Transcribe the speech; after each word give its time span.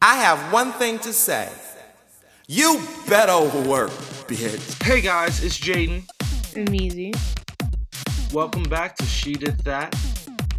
I 0.00 0.14
have 0.18 0.52
one 0.52 0.70
thing 0.70 1.00
to 1.00 1.12
say. 1.12 1.48
You 2.46 2.80
better 3.08 3.40
work, 3.68 3.90
bitch. 4.28 4.80
Hey 4.80 5.00
guys, 5.00 5.42
it's 5.42 5.58
Jaden. 5.58 6.04
I'm 6.54 6.72
easy. 6.72 7.12
Welcome 8.32 8.62
back 8.62 8.94
to 8.98 9.04
She 9.04 9.32
Did 9.32 9.58
That 9.64 9.92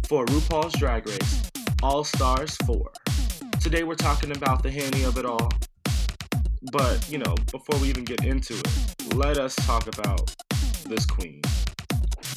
for 0.06 0.26
RuPaul's 0.26 0.74
Drag 0.78 1.08
Race 1.08 1.50
All 1.82 2.04
Stars 2.04 2.54
4. 2.66 2.92
Today 3.62 3.82
we're 3.82 3.94
talking 3.94 4.36
about 4.36 4.62
the 4.62 4.70
Henny 4.70 5.04
of 5.04 5.16
it 5.16 5.24
all. 5.24 5.50
But, 6.70 7.10
you 7.10 7.16
know, 7.16 7.34
before 7.50 7.80
we 7.80 7.88
even 7.88 8.04
get 8.04 8.22
into 8.22 8.52
it, 8.52 9.14
let 9.14 9.38
us 9.38 9.56
talk 9.56 9.86
about 9.86 10.34
this 10.86 11.06
queen. 11.06 11.40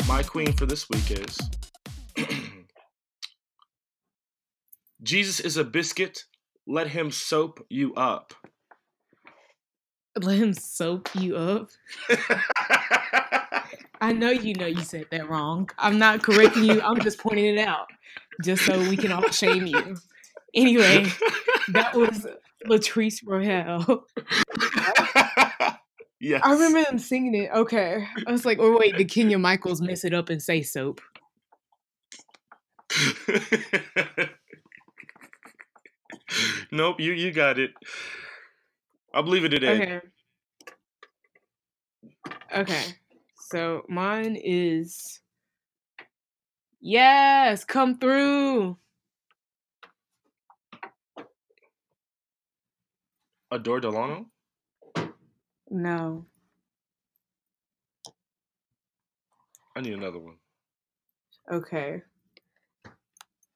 My 0.07 0.23
queen 0.23 0.53
for 0.53 0.65
this 0.65 0.87
week 0.89 1.11
is 1.11 1.37
Jesus 5.03 5.41
is 5.41 5.57
a 5.57 5.65
biscuit, 5.65 6.23
let 6.67 6.87
him 6.87 7.11
soap 7.11 7.65
you 7.69 7.93
up. 7.95 8.33
Let 10.21 10.37
him 10.37 10.53
soap 10.53 11.09
you 11.15 11.35
up. 11.35 11.69
I 14.01 14.11
know 14.11 14.29
you 14.29 14.53
know 14.55 14.65
you 14.65 14.81
said 14.81 15.05
that 15.11 15.29
wrong. 15.29 15.69
I'm 15.77 15.97
not 15.97 16.23
correcting 16.23 16.65
you. 16.65 16.81
I'm 16.81 16.99
just 16.99 17.19
pointing 17.19 17.45
it 17.45 17.57
out, 17.57 17.87
just 18.43 18.65
so 18.65 18.77
we 18.89 18.97
can 18.97 19.11
all 19.11 19.29
shame 19.29 19.65
you. 19.65 19.97
Anyway, 20.53 21.07
that 21.69 21.95
was 21.95 22.27
Latrice 22.67 23.21
Royale. 23.25 24.05
yes. 26.19 26.41
I 26.43 26.51
remember 26.51 26.83
them 26.83 26.99
singing 26.99 27.33
it. 27.33 27.49
Okay, 27.51 28.05
I 28.27 28.31
was 28.31 28.45
like, 28.45 28.59
oh 28.59 28.77
wait, 28.77 28.97
did 28.97 29.09
Kenya 29.09 29.39
Michaels 29.39 29.81
mess 29.81 30.03
it 30.03 30.13
up 30.13 30.29
and 30.29 30.41
say 30.41 30.61
soap? 30.61 31.01
nope, 36.73 36.99
you 36.99 37.13
you 37.13 37.31
got 37.31 37.57
it. 37.59 37.71
I 39.13 39.21
believe 39.21 39.45
it 39.45 39.49
today. 39.49 39.81
Okay. 39.81 40.01
Okay. 42.55 42.83
So 43.35 43.83
mine 43.87 44.35
is 44.35 45.21
Yes, 46.85 47.63
come 47.63 47.97
through. 47.97 48.77
Adore 53.51 53.79
Delano? 53.79 54.25
No. 55.69 56.25
I 59.77 59.79
need 59.79 59.93
another 59.93 60.19
one. 60.19 60.35
Okay. 61.49 62.01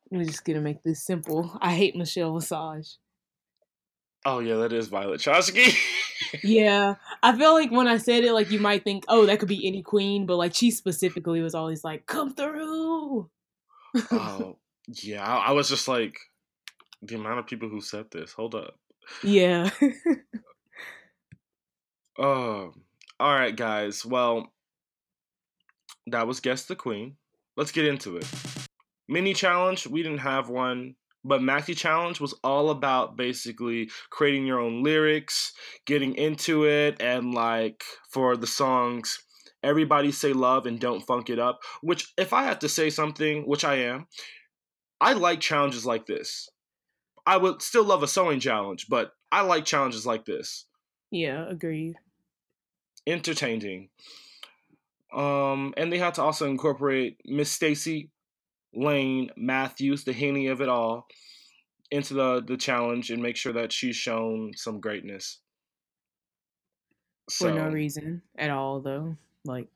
We're 0.10 0.23
just 0.23 0.45
gonna 0.45 0.62
make 0.62 0.82
this 0.84 1.06
simple. 1.06 1.58
I 1.62 1.76
hate 1.76 1.98
Michelle 1.98 2.34
Visage. 2.34 2.98
Oh 4.28 4.39
yeah, 4.39 4.56
that 4.56 4.73
is 4.73 4.89
Violet 4.89 5.22
Chachki. 5.22 5.73
Yeah, 6.44 6.95
I 7.23 7.38
feel 7.38 7.53
like 7.53 7.72
when 7.72 7.88
I 7.88 7.97
said 7.97 8.25
it, 8.25 8.33
like 8.33 8.52
you 8.52 8.59
might 8.59 8.83
think, 8.83 9.06
oh, 9.08 9.25
that 9.28 9.39
could 9.39 9.47
be 9.47 9.66
any 9.66 9.81
queen, 9.81 10.25
but 10.25 10.36
like 10.36 10.53
she 10.53 10.72
specifically 10.72 11.42
was 11.42 11.56
always 11.56 11.86
like, 11.86 12.06
"Come 12.06 12.33
through." 12.33 13.30
oh 14.11 14.58
yeah, 15.03 15.23
I, 15.25 15.50
I 15.50 15.52
was 15.52 15.70
just 15.70 15.88
like, 15.88 16.17
the 17.02 17.16
amount 17.16 17.39
of 17.39 17.48
people 17.48 17.70
who 17.70 17.80
said 17.80 18.11
this. 18.11 18.33
Hold 18.33 18.55
up. 18.55 18.75
yeah. 19.23 19.70
Um. 22.20 22.81
all 23.20 23.33
right, 23.33 23.55
guys. 23.55 24.03
Well, 24.03 24.52
that 26.08 26.28
was 26.28 26.39
guess 26.39 26.66
the 26.66 26.75
queen. 26.75 27.16
Let's 27.55 27.72
get 27.72 27.86
into 27.86 28.17
it. 28.17 28.28
Mini 29.08 29.33
challenge. 29.36 29.86
We 29.88 30.02
didn't 30.02 30.17
have 30.17 30.50
one, 30.50 30.95
but 31.23 31.42
Maxi 31.42 31.76
challenge 31.76 32.20
was 32.20 32.34
all 32.44 32.70
about 32.70 33.18
basically 33.18 33.90
creating 34.10 34.46
your 34.46 34.60
own 34.60 34.84
lyrics, 34.84 35.54
getting 35.86 36.16
into 36.16 36.66
it, 36.66 37.02
and 37.02 37.34
like 37.34 37.84
for 38.10 38.38
the 38.38 38.48
songs. 38.48 39.20
Everybody 39.64 40.12
say 40.12 40.34
love 40.34 40.66
and 40.66 40.80
don't 40.80 41.06
funk 41.06 41.30
it 41.30 41.39
up. 41.39 41.60
Which, 41.82 42.14
if 42.17 42.32
I 42.32 42.44
have 42.44 42.60
to 42.60 42.70
say 42.70 42.89
something, 42.89 43.44
which 43.48 43.66
I 43.66 43.76
am, 43.76 44.08
I 45.02 45.14
like 45.14 45.39
challenges 45.42 45.86
like 45.86 46.05
this. 46.05 46.50
I 47.26 47.38
would 47.38 47.61
still 47.61 47.84
love 47.84 48.04
a 48.04 48.08
sewing 48.08 48.39
challenge, 48.39 48.86
but 48.88 49.11
I 49.32 49.42
like 49.42 49.66
challenges 49.66 50.05
like 50.05 50.26
this. 50.26 50.66
yeah, 51.11 51.45
agreed. 51.49 51.95
entertaining. 53.05 53.89
Um, 55.14 55.73
and 55.78 55.92
they 55.92 55.98
had 55.98 56.14
to 56.16 56.22
also 56.22 56.49
incorporate 56.49 57.17
Miss 57.26 57.52
Stacy 57.52 58.11
Lane 58.73 59.32
Matthews, 59.36 60.04
the 60.04 60.14
Henny 60.14 60.48
of 60.48 60.61
it 60.61 60.70
all, 60.70 61.08
into 61.92 62.14
the 62.14 62.44
the 62.45 62.58
challenge 62.58 63.10
and 63.11 63.22
make 63.22 63.36
sure 63.38 63.54
that 63.54 63.72
she's 63.72 63.95
shown 63.95 64.54
some 64.55 64.80
greatness. 64.80 65.39
For 67.32 67.52
no 67.52 67.70
reason 67.70 68.22
at 68.38 68.50
all, 68.50 68.80
though. 68.82 69.17
Like 69.45 69.67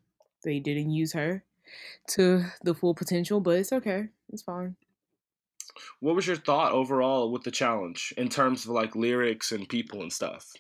they 0.44 0.60
didn't 0.60 0.92
use 0.92 1.14
her 1.14 1.44
to 2.10 2.46
the 2.64 2.74
full 2.74 2.94
potential, 2.94 3.40
but 3.40 3.58
it's 3.58 3.74
okay. 3.74 4.10
It's 4.32 4.42
fine. 4.42 4.76
what 6.00 6.16
was 6.16 6.28
your 6.28 6.36
thought 6.36 6.72
overall 6.72 7.32
with 7.32 7.44
the 7.44 7.52
challenge 7.52 8.14
in 8.18 8.30
terms 8.30 8.66
of 8.66 8.72
like 8.72 8.96
lyrics 8.96 9.52
and 9.52 9.68
people 9.68 10.02
and 10.02 10.12
stuff? 10.12 10.52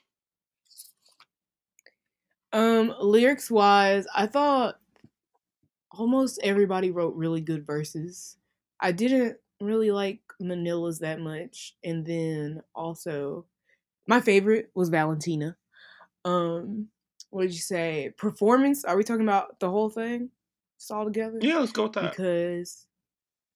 Um, 2.53 2.93
lyrics 2.99 3.49
wise, 3.49 4.05
I 4.13 4.27
thought 4.27 4.80
almost 6.01 6.39
everybody 6.43 6.89
wrote 6.89 7.15
really 7.15 7.41
good 7.41 7.65
verses. 7.65 8.37
I 8.79 8.91
didn't 8.91 9.37
really 9.59 9.91
like 9.91 10.19
Manila's 10.39 10.97
that 10.99 11.19
much, 11.19 11.75
and 11.83 12.03
then 12.03 12.63
also 12.73 13.45
my 14.07 14.19
favorite 14.19 14.71
was 14.73 14.89
Valentina. 14.89 15.55
Um, 16.25 16.87
what 17.29 17.43
did 17.43 17.53
you 17.53 17.59
say? 17.59 18.13
Performance? 18.17 18.83
Are 18.83 18.97
we 18.97 19.03
talking 19.03 19.21
about 19.27 19.59
the 19.59 19.69
whole 19.69 19.89
thing? 19.91 20.31
Just 20.79 20.91
all 20.91 21.05
together? 21.05 21.37
Yeah, 21.39 21.59
let's 21.59 21.71
go 21.71 21.83
with 21.83 21.93
that. 21.93 22.11
because 22.11 22.87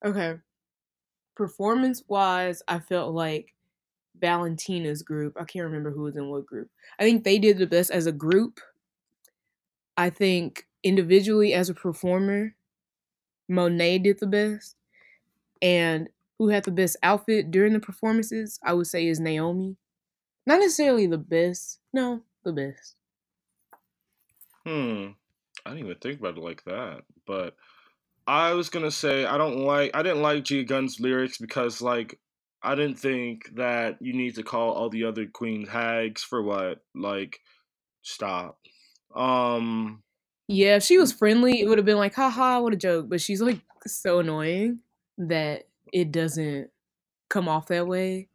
okay 0.06 0.36
performance 1.36 2.04
wise 2.08 2.62
i 2.68 2.78
felt 2.78 3.14
like 3.14 3.56
valentina's 4.20 5.02
group 5.02 5.36
i 5.40 5.44
can't 5.46 5.66
remember 5.66 5.90
who 5.90 6.04
was 6.04 6.16
in 6.18 6.30
what 6.30 6.46
group 6.46 6.70
i 7.00 7.04
think 7.04 7.24
they 7.24 7.40
did 7.40 7.58
the 7.58 7.66
best 7.66 7.90
as 7.92 8.06
a 8.06 8.12
group 8.12 8.60
i 9.98 10.10
think 10.10 10.68
individually 10.86 11.54
as 11.54 11.70
a 11.70 11.76
performer 11.76 12.56
monet 13.50 14.00
did 14.00 14.20
the 14.20 14.28
best 14.28 14.78
and 15.62 16.10
who 16.40 16.50
had 16.50 16.66
the 16.66 16.72
best 16.72 16.98
outfit 17.04 17.52
during 17.52 17.74
the 17.74 17.80
performances 17.82 18.60
i 18.64 18.74
would 18.74 18.88
say 18.88 19.08
is 19.08 19.20
naomi 19.20 19.78
not 20.48 20.60
necessarily 20.60 21.08
the 21.08 21.18
best 21.18 21.80
no 21.94 22.24
the 22.44 22.54
best 22.54 22.96
Hmm. 24.66 25.10
I 25.66 25.72
didn't 25.72 25.86
even 25.86 26.00
think 26.00 26.20
about 26.20 26.38
it 26.38 26.44
like 26.44 26.64
that. 26.66 27.04
But 27.26 27.56
I 28.28 28.54
was 28.54 28.70
gonna 28.70 28.92
say 28.92 29.26
I 29.26 29.38
don't 29.38 29.60
like 29.60 29.92
I 29.96 30.04
didn't 30.04 30.24
like 30.24 30.46
G 30.46 30.64
Gun's 30.66 31.00
lyrics 31.00 31.38
because 31.40 31.82
like 31.82 32.20
I 32.64 32.76
didn't 32.76 33.00
think 33.00 33.56
that 33.56 33.98
you 34.02 34.14
need 34.14 34.36
to 34.36 34.44
call 34.44 34.74
all 34.74 34.90
the 34.90 35.06
other 35.06 35.28
queens 35.28 35.70
hags 35.70 36.24
for 36.24 36.44
what? 36.44 36.84
Like 36.96 37.40
stop. 38.04 38.60
Um 39.16 40.04
Yeah, 40.48 40.76
if 40.76 40.84
she 40.84 40.98
was 40.98 41.12
friendly, 41.12 41.62
it 41.62 41.68
would 41.68 41.78
have 41.78 41.86
been 41.86 41.98
like, 41.98 42.14
haha, 42.14 42.60
what 42.60 42.74
a 42.74 42.78
joke. 42.78 43.10
But 43.10 43.22
she's 43.22 43.42
like 43.42 43.62
so 43.88 44.20
annoying 44.20 44.80
that 45.18 45.68
it 45.92 46.12
doesn't 46.12 46.70
come 47.30 47.48
off 47.48 47.68
that 47.68 47.88
way. 47.88 48.30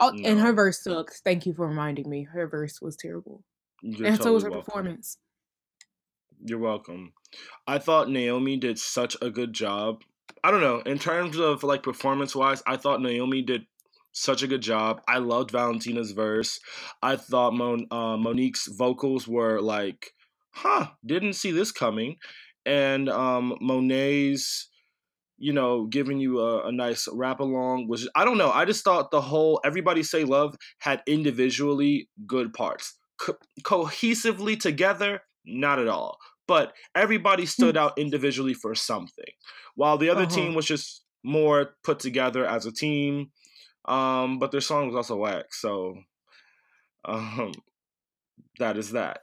Oh, 0.00 0.12
and 0.24 0.40
her 0.40 0.52
verse 0.52 0.82
sucks. 0.82 1.20
Thank 1.20 1.46
you 1.46 1.54
for 1.54 1.68
reminding 1.68 2.10
me. 2.10 2.24
Her 2.24 2.48
verse 2.48 2.80
was 2.82 2.96
terrible. 2.96 3.44
You're 3.82 4.08
and 4.08 4.22
so 4.22 4.32
was 4.32 4.42
her 4.42 4.50
welcome. 4.50 4.64
performance. 4.64 5.18
You're 6.44 6.58
welcome. 6.58 7.12
I 7.66 7.78
thought 7.78 8.10
Naomi 8.10 8.56
did 8.56 8.78
such 8.78 9.16
a 9.22 9.30
good 9.30 9.52
job. 9.52 10.02
I 10.42 10.50
don't 10.50 10.60
know, 10.60 10.80
in 10.80 10.98
terms 10.98 11.38
of 11.38 11.62
like 11.62 11.82
performance 11.82 12.34
wise, 12.34 12.62
I 12.66 12.76
thought 12.76 13.00
Naomi 13.00 13.42
did 13.42 13.66
such 14.12 14.42
a 14.42 14.46
good 14.46 14.60
job. 14.60 15.00
I 15.08 15.18
loved 15.18 15.50
Valentina's 15.50 16.12
verse. 16.12 16.60
I 17.02 17.16
thought 17.16 17.54
Mon- 17.54 17.86
uh, 17.90 18.16
Monique's 18.16 18.66
vocals 18.66 19.26
were 19.26 19.60
like, 19.60 20.12
huh, 20.54 20.88
didn't 21.04 21.34
see 21.34 21.50
this 21.50 21.72
coming. 21.72 22.16
And 22.64 23.08
um, 23.08 23.56
Monet's, 23.60 24.70
you 25.36 25.52
know, 25.52 25.86
giving 25.86 26.18
you 26.18 26.40
a, 26.40 26.68
a 26.68 26.72
nice 26.72 27.08
rap 27.12 27.40
along 27.40 27.88
was, 27.88 28.08
I 28.14 28.24
don't 28.24 28.38
know. 28.38 28.50
I 28.50 28.64
just 28.64 28.84
thought 28.84 29.10
the 29.10 29.20
whole 29.20 29.60
Everybody 29.64 30.02
Say 30.02 30.24
Love 30.24 30.56
had 30.78 31.02
individually 31.06 32.08
good 32.26 32.52
parts. 32.52 32.98
Co- 33.18 33.38
cohesively 33.62 34.58
together, 34.58 35.22
not 35.44 35.78
at 35.78 35.88
all. 35.88 36.18
But 36.46 36.74
everybody 36.94 37.46
stood 37.46 37.76
out 37.76 37.98
individually 37.98 38.54
for 38.54 38.74
something, 38.74 39.32
while 39.76 39.96
the 39.98 40.10
other 40.10 40.22
Uh-huh. 40.22 40.34
team 40.34 40.54
was 40.54 40.66
just 40.66 41.04
more 41.22 41.74
put 41.82 41.98
together 41.98 42.46
as 42.46 42.66
a 42.66 42.72
team. 42.72 43.30
Um, 43.86 44.38
but 44.38 44.50
their 44.50 44.60
song 44.60 44.86
was 44.86 44.94
also 44.96 45.16
whack, 45.16 45.52
so 45.52 45.96
um, 47.04 47.52
that 48.58 48.76
is 48.76 48.92
that. 48.92 49.20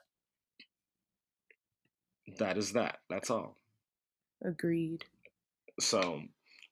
That 2.37 2.57
is 2.57 2.73
that. 2.73 2.99
That's 3.09 3.29
all. 3.29 3.57
Agreed. 4.43 5.05
So, 5.79 6.21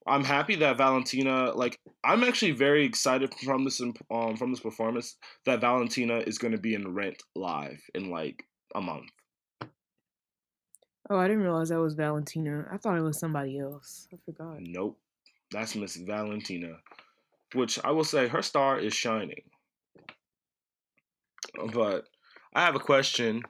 I'm 0.07 0.23
happy 0.23 0.55
that 0.57 0.77
Valentina, 0.77 1.51
like, 1.53 1.79
I'm 2.03 2.23
actually 2.23 2.51
very 2.51 2.85
excited 2.85 3.33
from 3.43 3.63
this 3.63 3.81
um 3.81 4.37
from 4.37 4.51
this 4.51 4.59
performance 4.59 5.17
that 5.45 5.61
Valentina 5.61 6.17
is 6.17 6.37
going 6.37 6.53
to 6.53 6.57
be 6.57 6.73
in 6.73 6.93
Rent 6.93 7.21
live 7.35 7.81
in 7.93 8.09
like 8.09 8.45
a 8.73 8.81
month. 8.81 9.09
Oh, 11.09 11.17
I 11.17 11.27
didn't 11.27 11.43
realize 11.43 11.69
that 11.69 11.79
was 11.79 11.95
Valentina. 11.95 12.67
I 12.71 12.77
thought 12.77 12.97
it 12.97 13.01
was 13.01 13.19
somebody 13.19 13.59
else. 13.59 14.07
I 14.13 14.17
forgot. 14.25 14.57
Nope, 14.59 14.99
that's 15.51 15.75
Miss 15.75 15.95
Valentina, 15.95 16.77
which 17.53 17.83
I 17.83 17.91
will 17.91 18.03
say 18.03 18.27
her 18.27 18.41
star 18.41 18.79
is 18.79 18.93
shining. 18.93 19.41
But 21.73 22.05
I 22.53 22.61
have 22.61 22.75
a 22.75 22.79
question. 22.79 23.43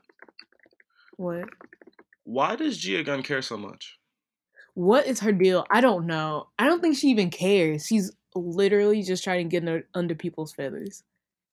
What? 1.18 1.50
Why 2.30 2.56
does 2.56 2.78
Gia 2.78 3.02
Gunn 3.04 3.24
care 3.24 3.42
so 3.42 3.58
much? 3.58 3.98
What 4.76 5.08
is 5.08 5.20
her 5.22 5.32
deal? 5.32 5.66
I 5.72 5.82
don't 5.82 6.06
know. 6.06 6.50
I 6.60 6.66
don't 6.68 6.80
think 6.80 6.96
she 6.96 7.08
even 7.08 7.32
cares. 7.32 7.88
She's 7.88 8.12
literally 8.36 9.02
just 9.02 9.24
trying 9.24 9.44
to 9.44 9.50
get 9.50 9.68
under, 9.68 9.88
under 9.96 10.14
people's 10.14 10.54
feathers, 10.54 11.02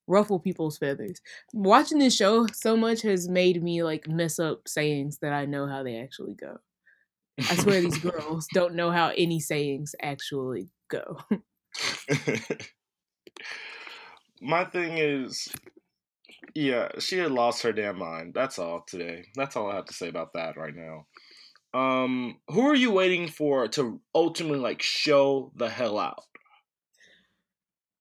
ruffle 0.06 0.38
people's 0.38 0.76
feathers. 0.76 1.22
Watching 1.54 1.98
this 1.98 2.14
show 2.14 2.46
so 2.48 2.76
much 2.76 3.00
has 3.02 3.26
made 3.26 3.62
me 3.62 3.82
like 3.82 4.06
mess 4.06 4.38
up 4.38 4.68
sayings 4.68 5.16
that 5.20 5.32
I 5.32 5.46
know 5.46 5.66
how 5.66 5.82
they 5.82 5.98
actually 5.98 6.34
go. 6.34 6.58
I 7.38 7.56
swear 7.56 7.80
these 7.80 7.96
girls 8.10 8.46
don't 8.52 8.74
know 8.74 8.90
how 8.90 9.12
any 9.16 9.40
sayings 9.40 9.94
actually 10.02 10.68
go. 10.88 11.20
My 14.42 14.66
thing 14.66 14.98
is, 14.98 15.48
yeah, 16.56 16.88
she 16.98 17.18
had 17.18 17.32
lost 17.32 17.62
her 17.62 17.72
damn 17.72 17.98
mind. 17.98 18.32
That's 18.32 18.58
all 18.58 18.80
today. 18.80 19.26
That's 19.34 19.56
all 19.56 19.70
I 19.70 19.76
have 19.76 19.84
to 19.86 19.92
say 19.92 20.08
about 20.08 20.32
that 20.32 20.56
right 20.56 20.74
now. 20.74 21.06
Um, 21.74 22.38
who 22.48 22.62
are 22.62 22.74
you 22.74 22.90
waiting 22.90 23.28
for 23.28 23.68
to 23.68 24.00
ultimately 24.14 24.58
like 24.58 24.80
show 24.80 25.52
the 25.54 25.68
hell 25.68 25.98
out? 25.98 26.24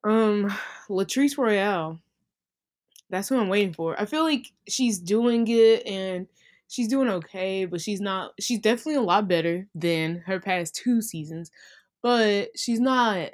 Um, 0.05 0.53
Latrice 0.89 1.37
Royale. 1.37 1.99
That's 3.09 3.27
who 3.27 3.37
I'm 3.37 3.49
waiting 3.49 3.73
for. 3.73 3.99
I 3.99 4.05
feel 4.05 4.23
like 4.23 4.47
she's 4.69 4.99
doing 4.99 5.45
it 5.49 5.85
and 5.85 6.25
she's 6.69 6.87
doing 6.87 7.09
okay, 7.09 7.65
but 7.65 7.81
she's 7.81 7.99
not. 7.99 8.31
She's 8.39 8.59
definitely 8.59 8.95
a 8.95 9.01
lot 9.01 9.27
better 9.27 9.67
than 9.75 10.23
her 10.25 10.39
past 10.39 10.75
two 10.75 11.01
seasons, 11.01 11.51
but 12.01 12.57
she's 12.57 12.79
not 12.79 13.31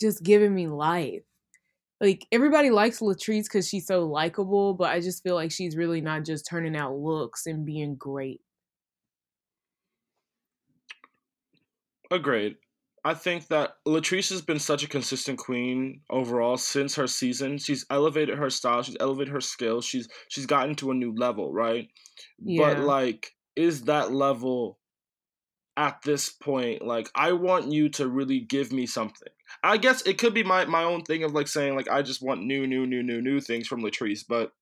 just 0.00 0.24
giving 0.24 0.54
me 0.54 0.66
life. 0.66 1.22
Like 2.00 2.26
everybody 2.32 2.70
likes 2.70 3.00
Latrice 3.00 3.44
because 3.44 3.68
she's 3.68 3.86
so 3.86 4.06
likable, 4.06 4.74
but 4.74 4.90
I 4.90 5.00
just 5.00 5.22
feel 5.22 5.34
like 5.34 5.52
she's 5.52 5.76
really 5.76 6.00
not 6.00 6.24
just 6.24 6.46
turning 6.48 6.76
out 6.76 6.96
looks 6.96 7.46
and 7.46 7.66
being 7.66 7.96
great. 7.96 8.40
Agreed. 12.10 12.56
I 13.04 13.14
think 13.14 13.48
that 13.48 13.72
Latrice 13.86 14.30
has 14.30 14.42
been 14.42 14.58
such 14.58 14.82
a 14.82 14.88
consistent 14.88 15.38
queen 15.38 16.02
overall 16.10 16.58
since 16.58 16.94
her 16.96 17.06
season. 17.06 17.56
She's 17.56 17.86
elevated 17.90 18.36
her 18.36 18.50
style, 18.50 18.82
she's 18.82 18.96
elevated 19.00 19.32
her 19.32 19.40
skills, 19.40 19.84
she's 19.84 20.08
she's 20.28 20.46
gotten 20.46 20.74
to 20.76 20.90
a 20.90 20.94
new 20.94 21.14
level, 21.14 21.52
right? 21.52 21.88
Yeah. 22.38 22.74
But 22.74 22.84
like, 22.84 23.32
is 23.56 23.82
that 23.82 24.12
level 24.12 24.78
at 25.76 26.02
this 26.02 26.30
point? 26.30 26.84
Like, 26.84 27.08
I 27.14 27.32
want 27.32 27.72
you 27.72 27.88
to 27.90 28.08
really 28.08 28.40
give 28.40 28.70
me 28.70 28.86
something. 28.86 29.32
I 29.62 29.76
guess 29.76 30.02
it 30.02 30.18
could 30.18 30.34
be 30.34 30.42
my 30.42 30.64
my 30.64 30.84
own 30.84 31.02
thing 31.02 31.22
of 31.24 31.32
like 31.32 31.48
saying 31.48 31.76
like 31.76 31.90
I 31.90 32.02
just 32.02 32.22
want 32.22 32.42
new, 32.42 32.66
new, 32.66 32.86
new, 32.86 33.02
new, 33.02 33.20
new 33.20 33.40
things 33.40 33.66
from 33.66 33.82
Latrice, 33.82 34.24
but 34.28 34.52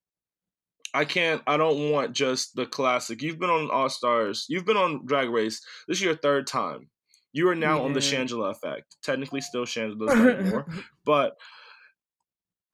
I 0.94 1.04
can't. 1.04 1.42
I 1.46 1.56
don't 1.56 1.90
want 1.90 2.12
just 2.14 2.56
the 2.56 2.66
classic. 2.66 3.22
You've 3.22 3.38
been 3.38 3.50
on 3.50 3.70
All 3.70 3.88
Stars. 3.90 4.46
You've 4.48 4.64
been 4.64 4.76
on 4.76 5.04
Drag 5.06 5.28
Race. 5.28 5.60
This 5.86 5.98
is 5.98 6.02
your 6.04 6.16
third 6.16 6.46
time. 6.46 6.88
You 7.32 7.48
are 7.50 7.54
now 7.54 7.82
on 7.84 7.92
the 7.92 8.00
Yeah. 8.00 8.24
Shangela 8.24 8.50
effect. 8.50 8.96
Technically, 9.02 9.40
still 9.42 9.64
Shangela's 9.66 10.14
not 10.16 10.38
anymore, 10.38 10.66
but 11.04 11.36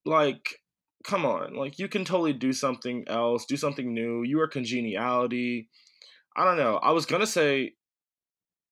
like, 0.06 0.60
come 1.02 1.24
on. 1.26 1.54
Like, 1.54 1.78
you 1.78 1.88
can 1.88 2.04
totally 2.04 2.32
do 2.32 2.52
something 2.52 3.04
else. 3.08 3.46
Do 3.46 3.56
something 3.56 3.92
new. 3.92 4.22
You 4.22 4.40
are 4.40 4.48
congeniality. 4.48 5.68
I 6.36 6.44
don't 6.44 6.56
know. 6.56 6.76
I 6.76 6.92
was 6.92 7.06
gonna 7.06 7.26
say, 7.26 7.74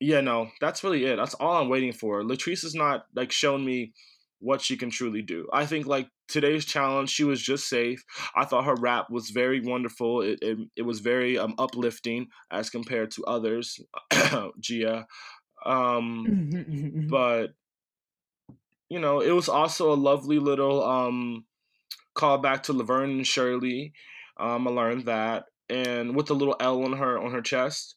yeah, 0.02 0.20
no, 0.20 0.50
that's 0.60 0.82
really 0.82 1.04
it. 1.04 1.16
That's 1.16 1.34
all 1.34 1.56
I'm 1.56 1.68
waiting 1.68 1.92
for. 1.92 2.22
Latrice 2.22 2.62
has 2.62 2.74
not 2.74 3.04
like 3.14 3.30
shown 3.30 3.64
me 3.64 3.92
what 4.40 4.60
she 4.60 4.76
can 4.76 4.90
truly 4.90 5.22
do. 5.22 5.46
I 5.52 5.64
think 5.64 5.86
like 5.86 6.08
today's 6.26 6.64
challenge, 6.64 7.10
she 7.10 7.22
was 7.22 7.40
just 7.40 7.68
safe. 7.68 8.04
I 8.34 8.44
thought 8.44 8.64
her 8.64 8.74
rap 8.74 9.10
was 9.10 9.30
very 9.30 9.60
wonderful. 9.60 10.22
It 10.22 10.40
it, 10.42 10.58
it 10.76 10.82
was 10.82 10.98
very 10.98 11.38
um 11.38 11.54
uplifting 11.56 12.26
as 12.50 12.68
compared 12.68 13.12
to 13.12 13.24
others. 13.24 13.78
Gia. 14.60 15.06
Um 15.64 17.06
but 17.08 17.50
you 18.88 18.98
know, 18.98 19.20
it 19.20 19.30
was 19.30 19.48
also 19.48 19.92
a 19.92 19.94
lovely 19.94 20.40
little 20.40 20.82
um 20.82 21.44
callback 22.16 22.64
to 22.64 22.72
Laverne 22.72 23.10
and 23.10 23.26
Shirley. 23.26 23.92
Um, 24.36 24.66
I 24.66 24.70
learned 24.70 25.04
that, 25.06 25.44
and 25.68 26.16
with 26.16 26.26
the 26.26 26.34
little 26.34 26.56
L 26.58 26.82
on 26.84 26.94
her 26.94 27.18
on 27.18 27.30
her 27.30 27.42
chest. 27.42 27.94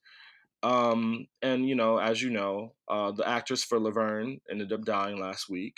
Um, 0.63 1.27
and 1.41 1.67
you 1.67 1.75
know, 1.75 1.97
as 1.97 2.21
you 2.21 2.29
know, 2.31 2.75
uh, 2.87 3.11
the 3.11 3.27
actress 3.27 3.63
for 3.63 3.79
Laverne 3.79 4.41
ended 4.49 4.73
up 4.73 4.83
dying 4.83 5.19
last 5.19 5.49
week. 5.49 5.77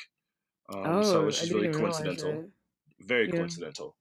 Um, 0.73 1.01
so 1.03 1.21
oh, 1.21 1.27
it's 1.27 1.39
just 1.39 1.53
really 1.53 1.69
coincidental, 1.69 2.51
very 2.99 3.27
Yeah. 3.27 3.33
coincidental. 3.37 3.97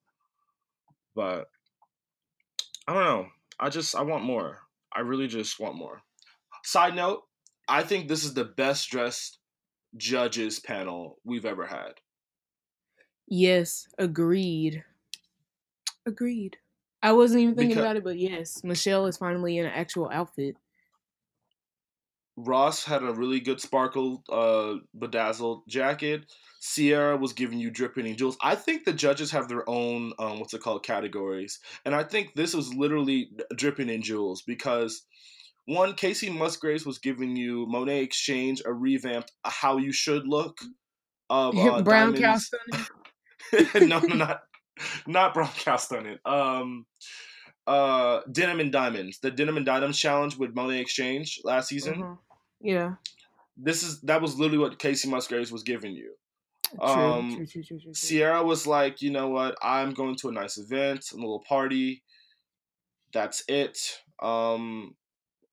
But 1.15 1.51
I 2.89 2.95
don't 2.95 3.05
know. 3.05 3.31
I 3.61 3.69
just 3.69 3.95
I 3.95 4.03
want 4.03 4.25
more. 4.25 4.63
I 4.93 5.01
really 5.01 5.29
just 5.29 5.59
want 5.61 5.77
more. 5.77 6.03
Side 6.65 6.95
note, 6.97 7.25
I 7.69 7.83
think 7.85 8.09
this 8.09 8.25
is 8.25 8.35
the 8.35 8.45
best 8.45 8.91
dressed 8.91 9.41
judges 9.97 10.61
panel 10.61 11.21
we've 11.25 11.47
ever 11.47 11.67
had. 11.67 12.01
Yes, 13.29 13.87
agreed. 13.99 14.85
Agreed. 16.07 16.59
I 17.03 17.13
wasn't 17.13 17.43
even 17.43 17.57
thinking 17.57 17.77
Because 17.77 17.79
about 17.79 17.97
it, 17.97 18.05
but 18.05 18.19
yes, 18.19 18.65
Michelle 18.65 19.07
is 19.07 19.17
finally 19.19 19.59
in 19.59 19.67
an 19.67 19.73
actual 19.73 20.09
outfit. 20.11 20.57
Ross 22.37 22.85
had 22.85 23.03
a 23.03 23.13
really 23.13 23.41
good 23.41 23.61
sparkle, 23.61 24.23
uh, 24.29 24.75
bedazzled 24.99 25.63
jacket. 25.69 26.25
Sierra 26.61 27.17
was 27.17 27.33
giving 27.33 27.59
you 27.59 27.71
dripping 27.71 28.07
in 28.07 28.17
jewels. 28.17 28.37
I 28.43 28.55
think 28.55 28.85
the 28.85 28.93
judges 28.93 29.31
have 29.31 29.49
their 29.49 29.69
own, 29.69 30.13
um, 30.19 30.41
what's 30.41 30.53
it 30.53 30.61
called, 30.61 30.85
categories, 30.85 31.61
and 31.85 31.95
I 31.95 32.03
think 32.03 32.35
this 32.35 32.55
was 32.55 32.75
literally 32.75 33.31
dripping 33.57 33.89
in 33.89 34.03
jewels 34.03 34.43
because 34.43 35.07
one, 35.67 35.95
Kacey 35.95 36.31
Musgraves 36.31 36.87
was 36.87 36.99
giving 36.99 37.35
you 37.35 37.67
Monét 37.67 38.05
X 38.05 38.17
Change 38.19 38.63
a 38.65 38.73
revamped 38.73 39.33
"How 39.45 39.79
You 39.79 39.93
Should 39.93 40.27
Look" 40.27 40.59
of 41.29 41.57
uh, 41.59 41.83
Brown 41.83 42.15
cow 42.15 42.21
diamonds. 42.21 42.51
stunning. 43.53 43.89
no, 43.89 43.99
no, 44.01 44.15
not 44.15 44.43
not 45.07 45.35
brown 45.35 45.51
cow 45.57 45.77
stunning. 45.77 46.19
Um, 46.25 46.87
uh, 47.67 48.21
denim 48.31 48.61
and 48.61 48.71
diamonds. 48.71 49.19
The 49.21 49.31
denim 49.31 49.57
and 49.57 49.67
diamonds 49.67 49.99
challenge 49.99 50.37
with 50.37 50.55
Monét 50.55 50.83
X 50.83 50.93
Change 50.93 51.41
last 51.45 51.69
season. 51.69 52.03
Uh-huh. 52.03 52.15
Yeah. 52.61 52.95
this 53.57 53.83
is 53.83 54.01
that 54.03 54.21
was 54.23 54.39
literally 54.39 54.59
what 54.59 54.79
Kacey 54.79 55.09
Musgraves 55.09 55.53
was 55.53 55.63
giving 55.63 55.95
you. 55.95 56.13
True. 56.75 56.85
Um, 56.85 57.37
true. 57.37 57.47
True. 57.47 57.63
True. 57.63 57.81
True. 57.81 57.95
Sierra 57.95 58.43
was 58.43 58.67
like, 58.67 59.01
you 59.03 59.11
know 59.11 59.29
what? 59.29 59.57
I'm 59.63 59.95
going 59.95 60.17
to 60.17 60.29
a 60.29 60.33
nice 60.33 60.59
event, 60.59 61.07
a 61.13 61.17
little 61.17 61.45
party. 61.49 62.03
That's 63.13 63.45
it. 63.49 63.79
Um, 64.21 64.95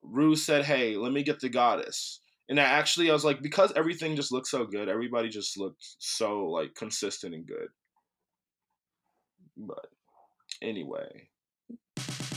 Rue 0.01 0.35
said, 0.35 0.65
"Hey, 0.65 0.95
let 0.97 1.11
me 1.13 1.23
get 1.23 1.39
the 1.39 1.49
goddess." 1.49 2.19
And 2.49 2.59
I 2.59 2.63
actually, 2.63 3.09
I 3.09 3.13
was 3.13 3.23
like, 3.23 3.41
because 3.41 3.71
everything 3.75 4.17
just 4.17 4.31
looked 4.31 4.47
so 4.47 4.65
good, 4.65 4.89
everybody 4.89 5.29
just 5.29 5.57
looked 5.57 5.95
so 5.99 6.45
like 6.47 6.75
consistent 6.75 7.33
and 7.33 7.45
good. 7.47 7.69
But 9.55 9.87
anyway, 10.61 11.29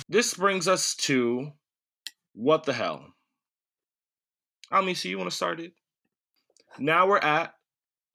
this 0.08 0.34
brings 0.34 0.68
us 0.68 0.94
to 0.96 1.52
what 2.34 2.64
the 2.64 2.72
hell. 2.72 3.15
Ami, 4.70 4.94
so 4.94 5.08
you 5.08 5.18
want 5.18 5.30
to 5.30 5.36
start 5.36 5.60
it? 5.60 5.72
Now 6.78 7.06
we're 7.06 7.18
at 7.18 7.54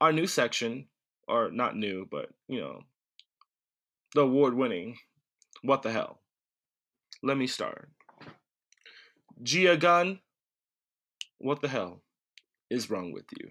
our 0.00 0.12
new 0.12 0.26
section, 0.26 0.86
or 1.26 1.50
not 1.50 1.76
new, 1.76 2.06
but 2.10 2.28
you 2.48 2.60
know, 2.60 2.82
the 4.14 4.22
award 4.22 4.54
winning. 4.54 4.96
What 5.62 5.82
the 5.82 5.92
hell? 5.92 6.20
Let 7.22 7.36
me 7.36 7.46
start. 7.46 7.90
Gia 9.42 9.76
Gunn, 9.76 10.20
what 11.38 11.60
the 11.60 11.68
hell 11.68 12.02
is 12.68 12.90
wrong 12.90 13.12
with 13.12 13.24
you? 13.38 13.50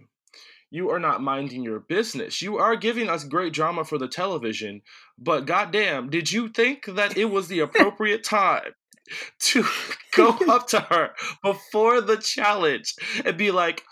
You 0.70 0.90
are 0.92 1.00
not 1.00 1.22
minding 1.22 1.64
your 1.64 1.80
business. 1.80 2.42
You 2.42 2.58
are 2.58 2.76
giving 2.76 3.10
us 3.10 3.24
great 3.24 3.54
drama 3.54 3.84
for 3.84 3.98
the 3.98 4.08
television, 4.08 4.82
but 5.18 5.46
goddamn, 5.46 6.10
did 6.10 6.32
you 6.32 6.50
think 6.50 6.86
that 6.86 7.18
it 7.18 7.26
was 7.26 7.48
the 7.48 7.60
appropriate 7.68 8.24
time 8.24 8.74
to 9.40 9.66
go 10.16 10.38
up 10.48 10.68
to 10.70 10.80
her 10.80 11.12
before 11.44 12.02
the 12.02 12.18
challenge 12.18 12.96
and 13.26 13.38
be 13.38 13.52
like, 13.52 13.84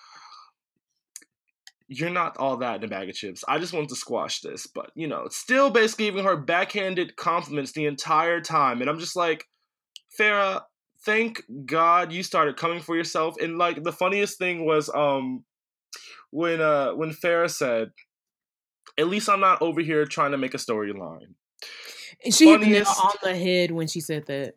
you're 1.90 2.10
not 2.12 2.38
all 2.38 2.58
that 2.58 2.78
in 2.78 2.84
a 2.84 2.88
bag 2.88 3.10
of 3.10 3.16
chips. 3.16 3.44
I 3.48 3.58
just 3.58 3.74
want 3.74 3.90
to 3.90 3.96
squash 3.96 4.42
this, 4.42 4.68
but 4.68 4.92
you 4.94 5.08
know, 5.08 5.28
still 5.32 5.72
basically 5.72 6.06
giving 6.06 6.24
her 6.24 6.38
backhanded 6.38 7.16
compliments 7.16 7.72
the 7.72 7.88
entire 7.88 8.42
time. 8.42 8.82
And 8.82 8.90
I'm 8.90 9.00
just 9.00 9.16
like, 9.16 9.46
Farrah, 10.18 10.62
thank 11.04 11.42
God 11.66 12.12
you 12.12 12.22
started 12.22 12.58
coming 12.58 12.80
for 12.80 12.96
yourself. 12.96 13.36
And 13.42 13.58
like 13.58 13.84
the 13.84 13.92
funniest 13.92 14.38
thing 14.38 14.66
was 14.66 14.90
um 14.94 15.44
when 16.30 16.62
uh 16.62 16.92
when 16.92 17.10
Farrah 17.10 17.50
said, 17.50 17.90
"At 18.98 19.08
least 19.08 19.28
I'm 19.28 19.40
not 19.40 19.62
over 19.62 19.82
here 19.82 20.06
trying 20.06 20.32
to 20.32 20.38
make 20.38 20.54
a 20.54 20.58
storyline." 20.58 21.34
And 22.24 22.34
she 22.34 22.50
hit 22.50 22.62
the 22.62 22.68
nail 22.68 22.86
on 23.02 23.14
the 23.24 23.36
head 23.36 23.72
when 23.72 23.88
she 23.88 24.00
said 24.00 24.28
that. 24.28 24.56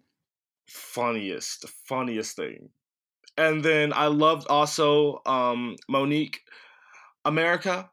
Funniest, 0.66 1.68
funniest 1.86 2.36
thing. 2.36 2.70
And 3.36 3.64
then 3.64 3.92
I 3.92 4.06
loved 4.06 4.46
also 4.48 5.20
um 5.26 5.76
Monique, 5.88 6.40
America, 7.24 7.90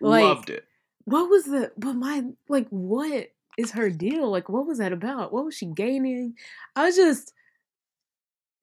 Loved 0.00 0.50
it. 0.50 0.64
what 1.04 1.28
was 1.28 1.44
the 1.44 1.72
but 1.76 1.94
my 1.94 2.24
like 2.48 2.68
what 2.68 3.28
is 3.58 3.72
her 3.72 3.90
deal? 3.90 4.30
Like 4.30 4.48
what 4.48 4.66
was 4.66 4.78
that 4.78 4.92
about? 4.92 5.32
What 5.32 5.44
was 5.44 5.54
she 5.54 5.66
gaining? 5.66 6.34
I 6.76 6.86
was 6.86 6.96
just 6.96 7.32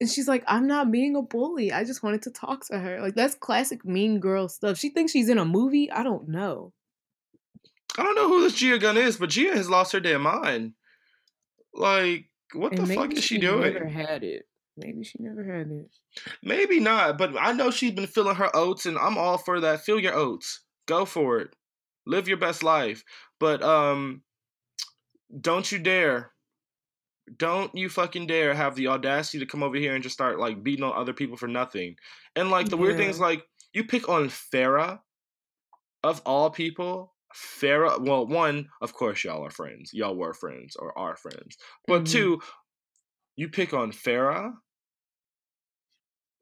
and 0.00 0.10
she's 0.10 0.26
like, 0.26 0.42
I'm 0.48 0.66
not 0.66 0.90
being 0.90 1.14
a 1.14 1.22
bully. 1.22 1.72
I 1.72 1.84
just 1.84 2.02
wanted 2.02 2.22
to 2.22 2.30
talk 2.30 2.66
to 2.66 2.78
her. 2.78 3.00
Like 3.00 3.14
that's 3.14 3.36
classic 3.36 3.84
mean 3.84 4.18
girl 4.18 4.48
stuff. 4.48 4.76
She 4.76 4.90
thinks 4.90 5.12
she's 5.12 5.28
in 5.28 5.38
a 5.38 5.44
movie. 5.44 5.90
I 5.92 6.02
don't 6.02 6.28
know. 6.28 6.72
I 7.98 8.02
don't 8.02 8.14
know 8.14 8.28
who 8.28 8.42
this 8.42 8.54
Gia 8.54 8.78
Gunn 8.78 8.96
is, 8.96 9.16
but 9.16 9.30
Gia 9.30 9.54
has 9.54 9.68
lost 9.68 9.92
her 9.92 10.00
damn 10.00 10.22
mind. 10.22 10.72
Like, 11.74 12.26
what 12.54 12.72
and 12.72 12.86
the 12.86 12.94
fuck 12.94 13.12
is 13.12 13.22
she, 13.22 13.36
she 13.36 13.40
doing? 13.40 13.72
never 13.74 13.88
had 13.88 14.22
it. 14.24 14.46
Maybe 14.76 15.04
she 15.04 15.18
never 15.20 15.44
had 15.44 15.70
it. 15.70 15.90
Maybe 16.42 16.80
not, 16.80 17.18
but 17.18 17.34
I 17.38 17.52
know 17.52 17.70
she's 17.70 17.92
been 17.92 18.06
feeling 18.06 18.36
her 18.36 18.54
oats, 18.54 18.86
and 18.86 18.96
I'm 18.96 19.18
all 19.18 19.36
for 19.36 19.60
that. 19.60 19.84
Feel 19.84 20.00
your 20.00 20.14
oats. 20.14 20.64
Go 20.86 21.04
for 21.04 21.38
it. 21.38 21.54
Live 22.06 22.28
your 22.28 22.38
best 22.38 22.62
life. 22.62 23.04
But 23.38 23.62
um, 23.62 24.22
don't 25.38 25.70
you 25.70 25.78
dare. 25.78 26.32
Don't 27.36 27.74
you 27.74 27.88
fucking 27.88 28.26
dare 28.26 28.54
have 28.54 28.74
the 28.74 28.88
audacity 28.88 29.38
to 29.38 29.46
come 29.46 29.62
over 29.62 29.76
here 29.76 29.94
and 29.94 30.02
just 30.02 30.14
start 30.14 30.40
like 30.40 30.62
beating 30.62 30.84
on 30.84 30.92
other 30.94 31.12
people 31.12 31.36
for 31.36 31.48
nothing. 31.48 31.96
And 32.34 32.50
like 32.50 32.68
the 32.68 32.76
weird 32.76 32.96
thing 32.96 33.08
is 33.08 33.20
like 33.20 33.44
you 33.72 33.84
pick 33.84 34.08
on 34.08 34.28
Farrah 34.28 35.00
of 36.02 36.20
all 36.26 36.50
people. 36.50 37.11
Farrah, 37.34 38.00
well, 38.04 38.26
one, 38.26 38.68
of 38.80 38.92
course, 38.92 39.24
y'all 39.24 39.44
are 39.44 39.50
friends. 39.50 39.90
Y'all 39.92 40.16
were 40.16 40.34
friends 40.34 40.76
or 40.76 40.96
are 40.98 41.16
friends. 41.16 41.56
But 41.86 42.02
Mhm. 42.02 42.08
two, 42.10 42.42
you 43.36 43.48
pick 43.48 43.72
on 43.74 43.92
Farrah. 43.92 44.52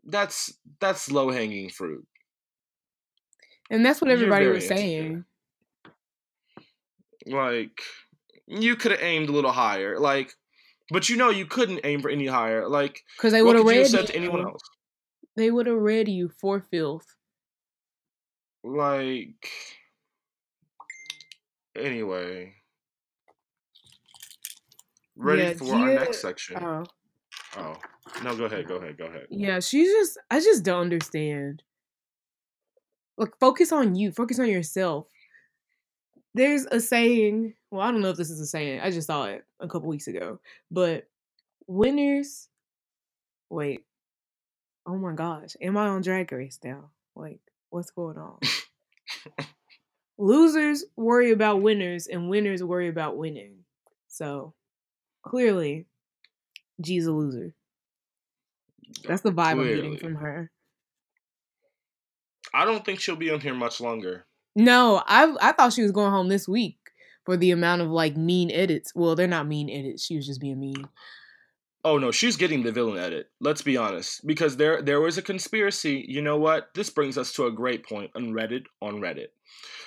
That's 0.05 0.59
that's 0.81 1.11
low 1.11 1.31
hanging 1.31 1.69
fruit. 1.71 2.07
And 3.71 3.85
that's 3.85 4.01
what 4.01 4.11
everybody 4.11 4.45
very 4.45 4.57
was 4.57 4.65
insecure. 4.65 4.79
saying. 4.83 5.25
Like 7.27 7.83
you 8.47 8.77
could 8.77 8.93
have 8.93 9.03
aimed 9.03 9.29
a 9.29 9.33
little 9.33 9.53
higher. 9.53 9.99
Like, 9.99 10.33
but 10.91 11.09
you 11.09 11.17
know 11.17 11.31
you 11.31 11.47
couldn't 11.47 11.81
aim 11.85 12.01
for 12.01 12.11
any 12.11 12.27
higher. 12.27 12.69
Like, 12.69 13.05
Because 13.17 13.33
they 13.33 13.43
would 13.43 13.57
have 13.57 13.65
you 13.65 13.71
read 13.71 13.87
said 13.87 14.07
to 14.09 14.17
anyone 14.17 14.41
you. 14.41 14.49
else? 14.49 14.63
They 15.37 15.51
would 15.51 15.67
have 15.67 15.77
read 15.79 16.09
you 16.09 16.29
for 16.29 16.61
filth. 16.61 17.17
Like, 18.65 19.49
anyway. 21.81 22.55
Ready 25.17 25.43
Yeah, 25.43 25.53
for 25.55 25.75
our 25.75 25.95
next 25.95 26.23
section. 26.23 26.57
Oh. 26.63 26.85
oh 27.57 27.77
no, 28.25 28.37
go 28.37 28.45
ahead, 28.45 28.67
go 28.67 28.77
ahead, 28.77 28.97
go 28.97 29.07
ahead. 29.07 29.27
Yeah, 29.31 29.61
she's 29.61 29.93
just 29.93 30.19
I 30.31 30.41
just 30.41 30.65
don't 30.65 30.83
understand. 30.83 31.63
Like 33.19 33.33
focus 33.39 33.73
on 33.73 33.95
you, 33.95 34.13
focus 34.13 34.39
on 34.39 34.49
yourself. 34.49 35.07
There's 36.33 36.65
a 36.67 36.81
saying, 36.81 37.55
well, 37.71 37.83
I 37.83 37.91
don't 37.91 38.01
know 38.01 38.11
if 38.11 38.17
this 38.17 38.31
is 38.31 38.41
a 38.41 38.47
saying. 38.47 38.81
I 38.81 38.91
just 38.91 39.09
saw 39.09 39.25
it 39.27 39.45
a 39.59 39.69
couple 39.69 39.89
weeks 39.89 40.07
ago. 40.07 40.39
But 40.71 41.09
winners 41.67 42.49
wait. 43.51 43.85
Oh 44.87 44.97
my 44.97 45.13
gosh. 45.13 45.57
Am 45.61 45.77
I 45.77 45.89
on 45.89 46.03
drag 46.03 46.33
race 46.33 46.59
now? 46.65 46.91
Like, 47.15 47.41
what's 47.69 47.91
going 47.91 48.17
on? 48.17 48.39
Losers 50.21 50.85
worry 50.97 51.33
about 51.33 51.63
winners 51.63 52.07
and 52.07 52.29
winners 52.29 52.63
worry 52.63 52.89
about 52.89 53.17
winning. 53.17 53.65
So 54.09 54.55
clearly, 55.23 55.87
G's 56.81 57.07
a 57.07 57.13
loser. 57.13 57.55
That's 59.05 59.23
the 59.23 59.31
vibe 59.31 59.53
I'm 59.53 59.67
getting 59.67 59.97
from 59.97 60.17
her. 60.17 60.51
I 62.53 62.65
don't 62.65 62.85
think 62.85 63.01
she'll 63.01 63.17
be 63.17 63.31
on 63.31 63.41
here 63.41 63.55
much 63.55 63.81
longer. 63.81 64.27
No, 64.55 65.03
I 65.07 65.35
I 65.41 65.53
thought 65.53 65.73
she 65.73 65.83
was 65.83 65.93
going 65.93 66.11
home 66.11 66.29
this 66.29 66.49
week 66.49 66.77
for 67.25 67.37
the 67.37 67.53
amount 67.53 67.83
of 67.83 67.89
like 67.89 68.17
mean 68.17 68.51
edits. 68.51 68.93
Well, 68.95 69.15
they're 69.15 69.27
not 69.27 69.47
mean 69.47 69.71
edits. 69.71 70.05
She 70.05 70.17
was 70.17 70.27
just 70.27 70.41
being 70.41 70.61
mean. 70.61 70.89
Oh 71.83 71.97
no, 71.97 72.11
she's 72.11 72.37
getting 72.37 72.63
the 72.63 72.73
villain 72.73 72.99
edit. 72.99 73.31
Let's 73.41 73.63
be 73.63 73.77
honest, 73.77 74.27
because 74.27 74.57
there 74.57 74.83
there 74.83 75.01
was 75.01 75.17
a 75.17 75.23
conspiracy. 75.23 76.05
You 76.07 76.21
know 76.21 76.37
what? 76.37 76.69
This 76.75 76.91
brings 76.91 77.17
us 77.17 77.33
to 77.35 77.47
a 77.47 77.53
great 77.53 77.87
point 77.87 78.11
on 78.15 78.33
Reddit. 78.33 78.65
On 78.83 79.01
Reddit, 79.01 79.29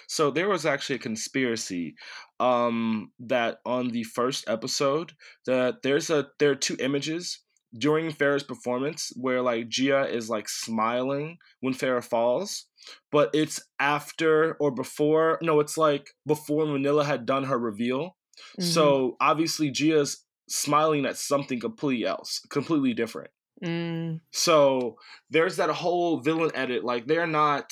so 0.07 0.31
there 0.31 0.49
was 0.49 0.65
actually 0.65 0.95
a 0.97 0.99
conspiracy 0.99 1.95
um, 2.39 3.11
that 3.19 3.57
on 3.65 3.89
the 3.89 4.03
first 4.03 4.45
episode 4.47 5.13
that 5.45 5.81
there's 5.83 6.09
a 6.09 6.27
there 6.39 6.51
are 6.51 6.55
two 6.55 6.77
images 6.79 7.39
during 7.77 8.11
Farrah's 8.11 8.43
performance 8.43 9.11
where 9.15 9.41
like 9.41 9.67
Gia 9.69 10.05
is 10.07 10.29
like 10.29 10.47
smiling 10.47 11.37
when 11.61 11.73
Farrah 11.73 12.03
falls, 12.03 12.67
but 13.11 13.31
it's 13.33 13.59
after 13.79 14.53
or 14.59 14.69
before. 14.71 15.39
No, 15.41 15.59
it's 15.59 15.77
like 15.77 16.09
before 16.27 16.65
Manila 16.67 17.03
had 17.03 17.25
done 17.25 17.45
her 17.45 17.57
reveal. 17.57 18.15
Mhm. 18.59 18.63
So 18.63 19.15
obviously 19.19 19.71
Gia's 19.71 20.23
smiling 20.49 21.05
at 21.05 21.17
something 21.17 21.59
completely 21.59 22.05
else, 22.05 22.41
completely 22.49 22.93
different. 22.93 23.31
Mm, 23.63 24.19
So 24.31 24.97
there's 25.29 25.55
that 25.55 25.69
whole 25.69 26.19
villain 26.19 26.51
edit. 26.53 26.83
Like 26.83 27.07
they're 27.07 27.25
not, 27.27 27.71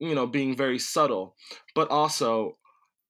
you 0.00 0.14
know, 0.14 0.26
being 0.26 0.56
very 0.56 0.78
subtle, 0.78 1.36
but 1.74 1.90
also, 1.90 2.56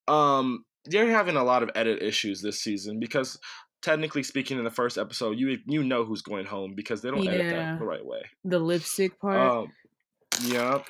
um, 0.09 0.65
they're 0.85 1.11
having 1.11 1.37
a 1.37 1.45
lot 1.45 1.63
of 1.63 1.71
edit 1.75 2.03
issues 2.03 2.43
this 2.43 2.61
season 2.61 2.99
because 3.01 3.39
technically 3.83 4.23
speaking, 4.23 4.59
in 4.59 4.65
the 4.65 4.71
first 4.71 4.99
episode, 4.99 5.39
you 5.39 5.59
you 5.67 5.83
know 5.83 6.05
who's 6.05 6.23
going 6.23 6.47
home 6.47 6.75
because 6.75 7.01
they 7.01 7.11
don't 7.11 7.27
edit 7.27 7.55
that 7.55 7.79
the 7.79 7.85
right 7.85 8.05
way. 8.05 8.23
the 8.45 8.59
lipstick 8.59 9.19
part. 9.21 9.39
Um, 9.39 9.73
yeah. 10.45 10.83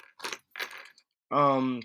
Um, 1.30 1.82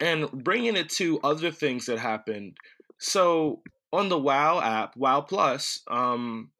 and 0.00 0.30
bringing 0.30 0.76
it 0.76 0.88
to 0.90 1.20
other 1.22 1.50
things 1.50 1.86
that 1.86 1.98
happened. 1.98 2.56
So 2.98 3.62
on 3.92 4.08
the 4.08 4.18
WoW 4.18 4.60
app, 4.60 4.96
WoW 4.96 5.20
Plus, 5.22 5.80
um, 5.88 6.50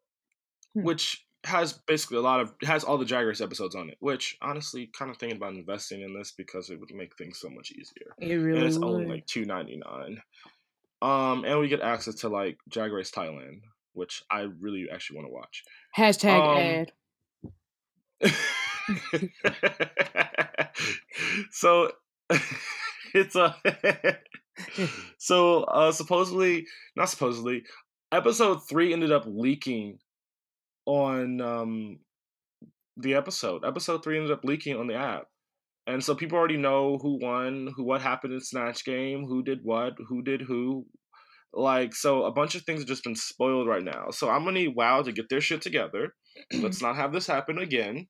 Hmm. 0.75 0.83
which 0.83 1.24
has 1.45 1.73
basically 1.73 2.17
a 2.17 2.23
lot 2.23 2.41
of 2.41 2.55
has 2.63 2.85
all 2.85 2.99
the 2.99 3.05
Drag 3.05 3.27
Race 3.27 3.41
episodes 3.41 3.75
on 3.75 3.91
it. 3.91 3.97
Which 4.01 4.37
honestly, 4.43 4.91
kind 4.97 5.11
of 5.11 5.17
thinking 5.19 5.37
about 5.37 5.55
investing 5.55 6.03
in 6.03 6.15
this 6.15 6.33
because 6.33 6.71
it 6.71 6.81
would 6.81 6.95
make 6.95 7.17
things 7.17 7.39
so 7.41 7.49
much 7.49 7.73
easier. 7.73 8.15
it 8.19 8.35
really 8.35 8.59
and 8.59 8.67
it's 8.67 8.79
would. 8.79 8.89
only 8.89 9.07
like 9.07 9.27
two 9.27 9.45
ninety 9.45 9.81
nine. 9.85 10.23
Um, 11.03 11.45
and 11.45 11.61
we 11.61 11.69
get 11.69 11.83
access 11.83 12.15
to 12.17 12.29
like 12.29 12.59
Drag 12.69 12.93
Race 12.93 13.11
Thailand, 13.11 13.61
which 13.93 14.23
I 14.31 14.49
really 14.61 14.89
actually 14.93 15.17
want 15.17 15.29
to 15.29 15.33
watch. 15.33 15.65
Hashtag 15.97 16.41
um, 16.41 16.59
ad. 16.59 16.93
so 21.51 21.91
it's 23.15 23.37
a 23.37 23.57
so 25.19 25.65
uh 25.65 25.93
supposedly 25.93 26.67
not 26.97 27.09
supposedly 27.09 27.65
episode 28.13 28.67
three 28.67 28.93
ended 28.93 29.13
up 29.13 29.25
leaking 29.27 29.99
on 30.87 31.41
um 31.41 31.99
the 32.97 33.15
episode. 33.15 33.65
Episode 33.65 34.03
three 34.05 34.17
ended 34.17 34.33
up 34.33 34.45
leaking 34.45 34.77
on 34.77 34.87
the 34.87 34.95
app. 34.95 35.25
And 35.87 36.03
so 36.03 36.15
people 36.15 36.39
already 36.39 36.57
know 36.57 36.99
who 36.99 37.19
won 37.21 37.73
who 37.77 37.85
what 37.85 38.01
happened 38.01 38.33
in 38.33 38.41
snatch 38.41 38.85
game 38.85 39.27
who 39.27 39.43
did 39.43 39.61
what 39.63 39.95
who 40.09 40.23
did 40.23 40.41
who. 40.43 40.87
Like 41.53 41.95
so 41.95 42.25
a 42.25 42.33
bunch 42.33 42.55
of 42.55 42.63
things 42.63 42.81
have 42.81 42.89
just 42.89 43.05
been 43.05 43.15
spoiled 43.15 43.69
right 43.69 43.83
now. 43.85 44.07
So 44.11 44.29
i'm 44.31 44.45
gonna 44.45 44.59
need 44.61 44.75
wow 44.75 45.03
to 45.03 45.13
get 45.13 45.29
their 45.29 45.41
shit 45.41 45.63
together. 45.63 46.15
Let's 46.53 46.83
not 46.83 46.97
have 46.97 47.13
this 47.13 47.27
happen 47.27 47.59
again. 47.59 48.07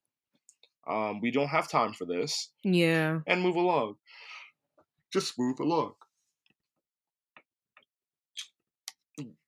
Um 0.89 1.21
we 1.21 1.31
don't 1.31 1.49
have 1.49 1.69
time 1.69 1.93
for 1.93 2.05
this. 2.07 2.51
Yeah. 2.63 3.21
and 3.27 3.43
move 3.43 3.57
along. 3.57 3.95
Just 5.13 5.35
move 5.39 5.61
along. 5.61 5.93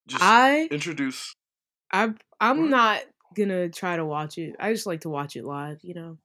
Just 0.07 0.23
I 0.23 0.69
introduce 0.71 1.35
I 1.93 2.11
I'm 2.41 2.63
What? 2.63 2.71
not 2.71 3.03
gonna 3.37 3.69
try 3.69 3.97
to 3.97 4.05
watch 4.05 4.39
it. 4.39 4.57
I 4.59 4.73
just 4.73 4.87
like 4.87 5.03
to 5.03 5.11
watch 5.11 5.37
it 5.37 5.45
live, 5.45 5.79
you 5.83 5.95
know. 5.95 6.19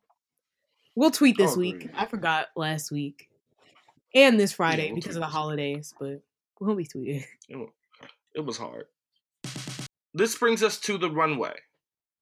We'll 0.95 1.11
tweet 1.11 1.37
this 1.37 1.55
Oh, 1.55 1.59
week. 1.59 1.75
agreed. 1.75 1.91
I 1.95 2.05
forgot 2.05 2.47
last 2.55 2.91
week. 2.91 3.29
And 4.15 4.39
this 4.39 4.53
Friday 4.53 4.87
we'll 4.87 4.95
because 4.95 5.15
of 5.15 5.21
the 5.21 5.27
holidays, 5.27 5.93
but 5.99 6.21
we'll 6.59 6.75
be 6.75 6.85
tweeting. 6.85 7.25
it, 7.49 7.69
it 8.35 8.45
was 8.45 8.57
hard 8.57 8.85
this 10.13 10.35
brings 10.37 10.61
us 10.61 10.77
to 10.77 10.97
the 10.97 11.09
runway 11.09 11.53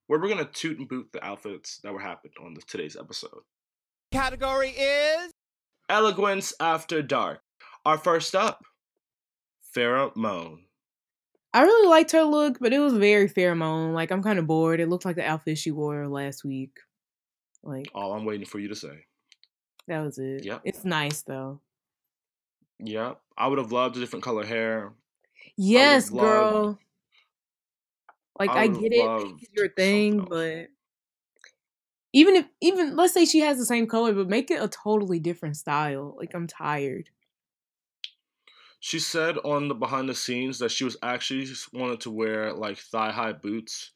where 0.08 0.20
we're 0.20 0.30
gonna 0.30 0.46
toot 0.46 0.78
and 0.78 0.88
boot 0.88 1.10
the 1.12 1.24
outfits 1.26 1.80
that 1.84 1.94
were 1.94 2.00
happened 2.00 2.34
on 2.44 2.54
the, 2.54 2.62
today's 2.62 2.96
episode 2.96 3.42
Category 4.12 4.70
is 4.70 5.32
eloquence 5.90 6.54
after 6.60 7.02
dark 7.02 7.42
our 7.86 7.98
first 7.98 8.36
up 8.36 8.64
Farrah 9.76 10.16
Moan 10.16 10.66
I 11.54 11.64
really 11.64 11.88
liked 11.90 12.12
her 12.12 12.24
look, 12.24 12.60
but 12.60 12.74
it 12.74 12.80
was 12.80 12.94
very 12.94 13.28
Farrah 13.28 13.58
Moan. 13.58 13.94
Like 13.94 14.12
I'm 14.12 14.22
kind 14.22 14.38
of 14.40 14.48
bored. 14.48 14.80
It 14.80 14.88
looked 14.88 15.06
like 15.06 15.16
the 15.16 15.26
outfit 15.26 15.58
she 15.58 15.72
wore 15.72 16.08
last 16.08 16.44
week. 16.44 16.80
Like 17.64 17.88
All 17.94 18.14
I'm 18.14 18.26
waiting 18.26 18.46
for 18.46 18.60
you 18.60 18.68
to 18.70 18.76
say. 18.76 19.06
that 19.88 20.00
was 20.02 20.18
it. 20.20 20.46
Yep. 20.46 20.62
It's 20.64 20.86
nice 20.86 21.22
though. 21.24 21.62
Yeah, 22.80 23.16
I 23.38 23.48
would 23.48 23.58
have 23.58 23.72
loved 23.72 23.98
a 23.98 24.00
different 24.00 24.24
color 24.24 24.46
hair. 24.46 24.94
Yes, 25.58 26.12
loved- 26.12 26.26
girl. 26.26 26.80
Like 28.40 28.52
I 28.52 28.62
I, 28.64 28.68
get 28.68 28.94
it, 28.94 29.34
it's 29.42 29.50
your 29.54 29.68
thing, 29.68 30.20
but 30.24 30.68
even 32.14 32.36
if 32.38 32.46
even 32.62 32.96
let's 32.96 33.14
say 33.14 33.26
she 33.26 33.40
has 33.42 33.58
the 33.58 33.66
same 33.66 33.86
color, 33.86 34.14
but 34.14 34.30
make 34.30 34.50
it 34.50 34.64
a 34.64 34.70
totally 34.70 35.20
different 35.20 35.58
style. 35.58 36.16
Like 36.18 36.34
I'm 36.34 36.48
tired. 36.48 37.10
She 38.80 39.00
said 39.00 39.38
on 39.40 39.68
the 39.70 39.76
behind 39.76 40.10
the 40.10 40.16
scenes 40.16 40.60
that 40.60 40.72
she 40.72 40.84
was 40.84 40.98
actually 41.02 41.46
just 41.46 41.72
wanted 41.74 42.02
to 42.02 42.12
wear 42.12 42.54
like 42.54 42.78
thigh 42.78 43.12
high 43.12 43.34
boots. 43.34 43.94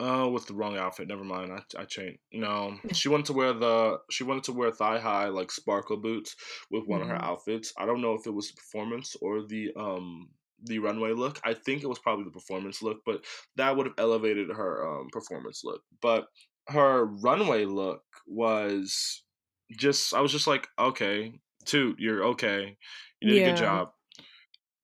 Oh, 0.00 0.28
with 0.30 0.46
the 0.46 0.54
wrong 0.54 0.76
outfit. 0.76 1.08
Never 1.08 1.24
mind. 1.24 1.52
I 1.52 1.62
I 1.76 1.84
changed. 1.84 2.20
No, 2.32 2.78
she 2.92 3.08
wanted 3.08 3.26
to 3.26 3.32
wear 3.32 3.52
the 3.52 3.98
she 4.10 4.22
wanted 4.22 4.44
to 4.44 4.52
wear 4.52 4.70
thigh 4.70 5.00
high 5.00 5.26
like 5.28 5.50
sparkle 5.50 5.96
boots 5.96 6.36
with 6.70 6.86
one 6.86 7.02
of 7.02 7.08
her 7.08 7.16
Mhm. 7.16 7.20
outfits. 7.20 7.72
I 7.76 7.84
don't 7.84 8.00
know 8.00 8.14
if 8.14 8.26
it 8.26 8.30
was 8.30 8.48
the 8.48 8.54
performance 8.56 9.16
or 9.16 9.42
the 9.44 9.72
um 9.76 10.30
the 10.60 10.78
runway 10.78 11.12
look. 11.12 11.40
I 11.44 11.54
think 11.54 11.82
it 11.82 11.88
was 11.88 11.98
probably 11.98 12.24
the 12.24 12.30
performance 12.30 12.80
look, 12.80 13.02
but 13.04 13.24
that 13.56 13.76
would 13.76 13.86
have 13.86 13.94
elevated 13.98 14.50
her 14.50 14.86
um 14.86 15.08
performance 15.10 15.64
look. 15.64 15.82
But 16.00 16.28
her 16.68 17.04
runway 17.04 17.64
look 17.64 18.04
was 18.26 19.24
just 19.72 20.14
I 20.14 20.20
was 20.20 20.30
just 20.30 20.46
like, 20.46 20.68
okay, 20.78 21.40
toot, 21.68 21.98
you're 21.98 22.24
okay. 22.24 22.76
You 23.20 23.30
did 23.30 23.42
a 23.42 23.50
good 23.50 23.56
job. 23.56 23.92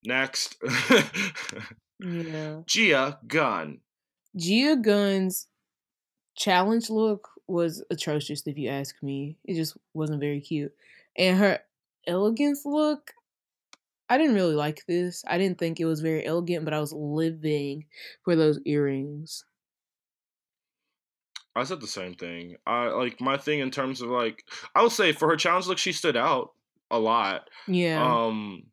Next. 0.05 0.57
Yeah. 2.00 2.61
Gia 2.67 3.19
Gunn. 3.26 3.81
Gia 4.37 4.76
Gunn's 4.76 5.47
challenge 6.37 6.91
look 6.91 7.29
was 7.47 7.83
atrocious, 7.91 8.47
if 8.47 8.59
you 8.59 8.69
ask 8.69 9.03
me. 9.03 9.38
It 9.45 9.55
just 9.55 9.76
wasn't 9.93 10.21
very 10.21 10.41
cute. 10.41 10.73
And 11.17 11.38
her 11.38 11.61
elegance 12.07 12.64
look, 12.64 13.12
I 14.09 14.19
didn't 14.19 14.35
really 14.35 14.55
like 14.55 14.85
this. 14.87 15.25
I 15.26 15.38
didn't 15.38 15.59
think 15.59 15.81
it 15.81 15.87
was 15.87 16.00
very 16.00 16.26
elegant, 16.26 16.64
but 16.64 16.75
I 16.75 16.81
was 16.81 16.93
living 16.93 17.87
for 18.23 18.37
those 18.37 18.61
earrings. 18.64 19.45
I 21.57 21.64
said 21.64 21.81
the 21.81 21.87
same 21.87 22.14
thing. 22.14 22.57
I 22.67 22.88
like 22.88 23.21
my 23.21 23.37
thing 23.37 23.61
in 23.61 23.71
terms 23.71 24.03
of 24.03 24.11
like 24.11 24.45
I 24.75 24.83
would 24.83 24.93
say 24.93 25.12
for 25.12 25.29
her 25.29 25.37
challenge 25.37 25.69
look 25.69 25.79
she 25.79 25.93
stood 25.93 26.17
out 26.17 26.50
a 26.94 26.98
lot. 26.98 27.48
Yeah. 27.66 28.18
Um 28.26 28.70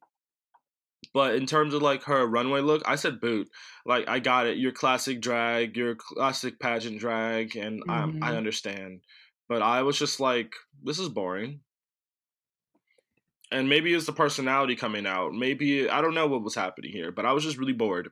but 1.13 1.35
in 1.35 1.45
terms 1.45 1.73
of 1.73 1.81
like 1.81 2.03
her 2.03 2.25
runway 2.25 2.61
look, 2.61 2.81
I 2.85 2.95
said 2.95 3.19
boot. 3.19 3.49
Like 3.85 4.07
I 4.07 4.19
got 4.19 4.47
it. 4.47 4.57
Your 4.57 4.71
classic 4.71 5.19
drag, 5.21 5.75
your 5.75 5.95
classic 5.95 6.59
pageant 6.59 6.99
drag, 6.99 7.55
and 7.55 7.83
I 7.89 8.03
I 8.21 8.31
Mhm. 8.31 8.37
understand. 8.37 9.01
But 9.49 9.61
I 9.61 9.81
was 9.83 9.99
just 9.99 10.19
like, 10.19 10.53
this 10.81 10.99
is 10.99 11.09
boring. 11.09 11.61
And 13.51 13.69
maybe 13.69 13.93
it's 13.93 14.05
the 14.05 14.13
personality 14.13 14.75
coming 14.75 15.05
out. 15.05 15.33
Maybe 15.33 15.89
I 15.89 16.01
don't 16.01 16.13
know 16.13 16.27
what 16.27 16.43
was 16.43 16.55
happening 16.55 16.91
here, 16.91 17.11
but 17.11 17.25
I 17.25 17.33
was 17.33 17.43
just 17.43 17.57
really 17.57 17.73
bored. 17.73 18.11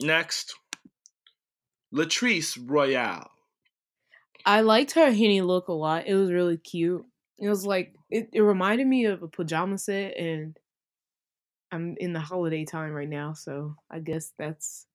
Next, 0.00 0.54
Latrice 1.92 2.58
Royale. 2.60 3.30
I 4.46 4.60
liked 4.62 4.92
her 4.92 5.12
henny 5.12 5.42
look 5.42 5.68
a 5.68 5.72
lot. 5.72 6.06
It 6.06 6.14
was 6.14 6.32
really 6.32 6.56
cute. 6.56 7.04
It 7.38 7.48
was 7.48 7.66
like 7.66 7.94
it, 8.10 8.28
it 8.32 8.40
reminded 8.40 8.86
me 8.86 9.06
of 9.06 9.22
a 9.22 9.28
pajama 9.28 9.78
set 9.78 10.16
and 10.16 10.56
I'm 11.72 11.96
in 11.98 12.12
the 12.12 12.20
holiday 12.20 12.64
time 12.64 12.92
right 12.92 13.08
now, 13.08 13.32
so 13.32 13.74
I 13.90 13.98
guess 13.98 14.32
that's 14.38 14.86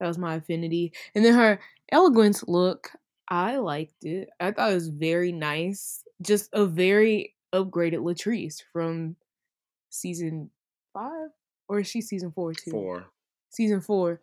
that 0.00 0.06
was 0.06 0.18
my 0.18 0.34
affinity. 0.34 0.92
And 1.14 1.24
then 1.24 1.34
her 1.34 1.58
elegance 1.90 2.44
look, 2.46 2.90
I 3.28 3.56
liked 3.56 4.04
it. 4.04 4.28
I 4.38 4.52
thought 4.52 4.72
it 4.72 4.74
was 4.74 4.88
very 4.88 5.32
nice. 5.32 6.02
Just 6.20 6.50
a 6.52 6.66
very 6.66 7.34
upgraded 7.54 8.00
Latrice 8.00 8.62
from 8.72 9.16
season 9.88 10.50
five. 10.92 11.30
Or 11.68 11.80
is 11.80 11.88
she 11.88 12.00
season 12.00 12.32
four 12.32 12.52
too? 12.52 12.70
Four. 12.70 13.06
season 13.50 13.80
four. 13.80 14.20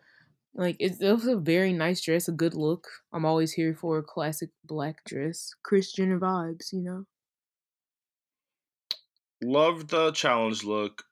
Like 0.56 0.78
it, 0.80 1.02
it 1.02 1.12
was 1.12 1.26
a 1.26 1.36
very 1.36 1.74
nice 1.74 2.02
dress, 2.02 2.28
a 2.28 2.32
good 2.32 2.54
look. 2.54 2.88
I'm 3.12 3.26
always 3.26 3.54
here 3.54 3.74
for 3.74 3.98
a 3.98 4.04
classic 4.04 4.52
black 4.64 5.04
dress, 5.06 5.56
Christian 5.64 6.20
vibes, 6.20 6.72
you 6.72 6.82
know. 6.82 7.06
Loved 9.44 9.90
the 9.90 10.12
challenge 10.12 10.64
look. 10.64 11.04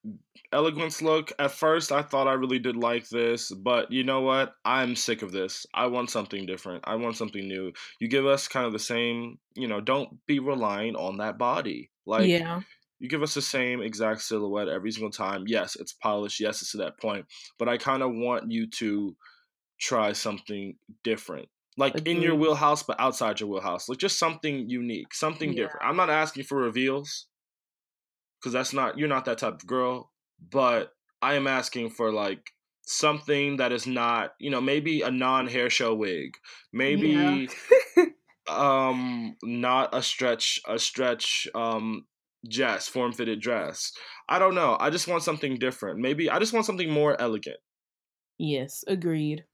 Elegance 0.53 1.01
look. 1.01 1.31
At 1.39 1.51
first, 1.51 1.91
I 1.91 2.01
thought 2.01 2.27
I 2.27 2.33
really 2.33 2.59
did 2.59 2.75
like 2.75 3.07
this, 3.09 3.51
but 3.51 3.91
you 3.91 4.03
know 4.03 4.21
what? 4.21 4.53
I'm 4.65 4.95
sick 4.95 5.21
of 5.21 5.31
this. 5.31 5.65
I 5.73 5.87
want 5.87 6.09
something 6.09 6.45
different. 6.45 6.83
I 6.85 6.95
want 6.95 7.17
something 7.17 7.47
new. 7.47 7.71
You 7.99 8.07
give 8.07 8.25
us 8.25 8.47
kind 8.47 8.65
of 8.65 8.73
the 8.73 8.79
same, 8.79 9.37
you 9.55 9.67
know, 9.67 9.81
don't 9.81 10.25
be 10.27 10.39
relying 10.39 10.95
on 10.95 11.17
that 11.17 11.37
body. 11.37 11.91
Like, 12.05 12.27
yeah, 12.29 12.61
you 12.99 13.09
give 13.09 13.23
us 13.23 13.33
the 13.33 13.41
same 13.41 13.81
exact 13.81 14.21
silhouette 14.21 14.67
every 14.67 14.91
single 14.91 15.11
time. 15.11 15.45
Yes, 15.47 15.75
it's 15.75 15.93
polished. 15.93 16.39
Yes, 16.39 16.61
it's 16.61 16.71
to 16.71 16.77
that 16.77 16.99
point. 16.99 17.25
But 17.57 17.69
I 17.69 17.77
kind 17.77 18.03
of 18.03 18.11
want 18.13 18.51
you 18.51 18.69
to 18.71 19.15
try 19.79 20.13
something 20.13 20.75
different. 21.03 21.49
Like 21.77 22.05
in 22.07 22.21
your 22.21 22.35
wheelhouse, 22.35 22.83
but 22.83 22.99
outside 22.99 23.39
your 23.39 23.49
wheelhouse. 23.49 23.87
Like 23.89 23.97
just 23.97 24.19
something 24.19 24.69
unique, 24.69 25.13
something 25.13 25.53
Yeah. 25.53 25.63
different. 25.63 25.85
I'm 25.85 25.95
not 25.95 26.09
asking 26.09 26.43
for 26.43 26.57
reveals 26.57 27.27
because 28.41 28.53
that's 28.53 28.73
not, 28.73 28.97
you're 28.97 29.07
not 29.07 29.25
that 29.25 29.37
type 29.37 29.53
of 29.53 29.67
girl. 29.67 30.11
But 30.51 30.91
I 31.21 31.35
am 31.35 31.47
asking 31.47 31.91
for 31.91 32.11
like 32.11 32.51
something 32.81 33.57
that 33.57 33.71
is 33.71 33.85
not, 33.85 34.31
you 34.39 34.49
know, 34.49 34.61
maybe 34.61 35.01
a 35.01 35.11
non 35.11 35.47
hair 35.47 35.69
show 35.69 35.93
wig. 35.93 36.35
Maybe 36.73 37.09
Yeah. 37.09 38.05
um 38.49 39.37
not 39.43 39.93
a 39.93 40.01
stretch 40.01 40.59
a 40.67 40.79
stretch 40.79 41.47
um 41.53 42.05
dress 42.49 42.87
form 42.87 43.13
fitted 43.13 43.39
dress 43.39 43.93
i 44.27 44.39
don't 44.39 44.55
know 44.55 44.75
i 44.79 44.89
just 44.89 45.07
want 45.07 45.21
something 45.21 45.59
different 45.59 45.99
maybe 45.99 46.29
i 46.29 46.39
just 46.39 46.51
want 46.51 46.65
something 46.65 46.89
more 46.89 47.19
elegant 47.21 47.57
yes, 48.39 48.83
agreed. 48.87 49.45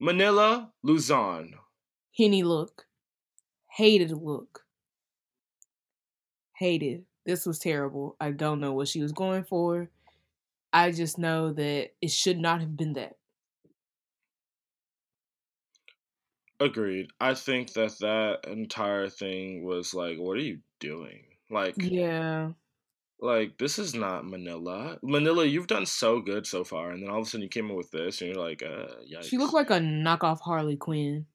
manila 0.00 0.72
luzon 0.82 1.54
Henny 2.14 2.42
look, 2.42 2.86
hated 3.76 4.10
look, 4.10 4.61
hated. 6.62 7.04
This 7.26 7.44
was 7.46 7.58
terrible. 7.58 8.16
I 8.20 8.30
don't 8.30 8.60
know 8.60 8.72
what 8.72 8.88
she 8.88 9.02
was 9.02 9.12
going 9.12 9.44
for. 9.44 9.90
I 10.72 10.92
just 10.92 11.18
know 11.18 11.52
that 11.52 11.90
it 12.00 12.10
should 12.10 12.38
not 12.38 12.60
have 12.60 12.76
been 12.76 12.94
that. 12.94 13.16
agreed 16.60 17.08
i 17.20 17.34
think 17.34 17.72
that 17.72 17.90
that 17.98 18.38
entire 18.46 19.08
thing 19.08 19.64
was 19.64 19.94
like 19.94 20.16
what 20.16 20.36
are 20.36 20.40
you 20.40 20.60
doing 20.78 21.24
like 21.50 21.74
Yeah, 21.76 22.52
like 23.20 23.58
this 23.58 23.80
is 23.80 23.96
not 23.96 24.24
manila 24.24 24.96
manila 25.02 25.44
you've 25.44 25.66
done 25.66 25.86
so 25.86 26.20
good 26.20 26.46
so 26.46 26.62
far 26.62 26.92
and 26.92 27.02
then 27.02 27.10
all 27.10 27.18
of 27.20 27.26
a 27.26 27.30
sudden 27.30 27.42
you 27.42 27.48
came 27.48 27.68
in 27.68 27.76
with 27.76 27.90
this 27.90 28.20
and 28.20 28.30
you're 28.30 28.40
like 28.40 28.62
uh 28.62 28.94
yikes 29.12 29.24
she 29.24 29.38
looked 29.38 29.54
like 29.54 29.70
a 29.70 29.80
knockoff 29.80 30.38
Harley 30.38 30.76
Quinn. 30.76 31.26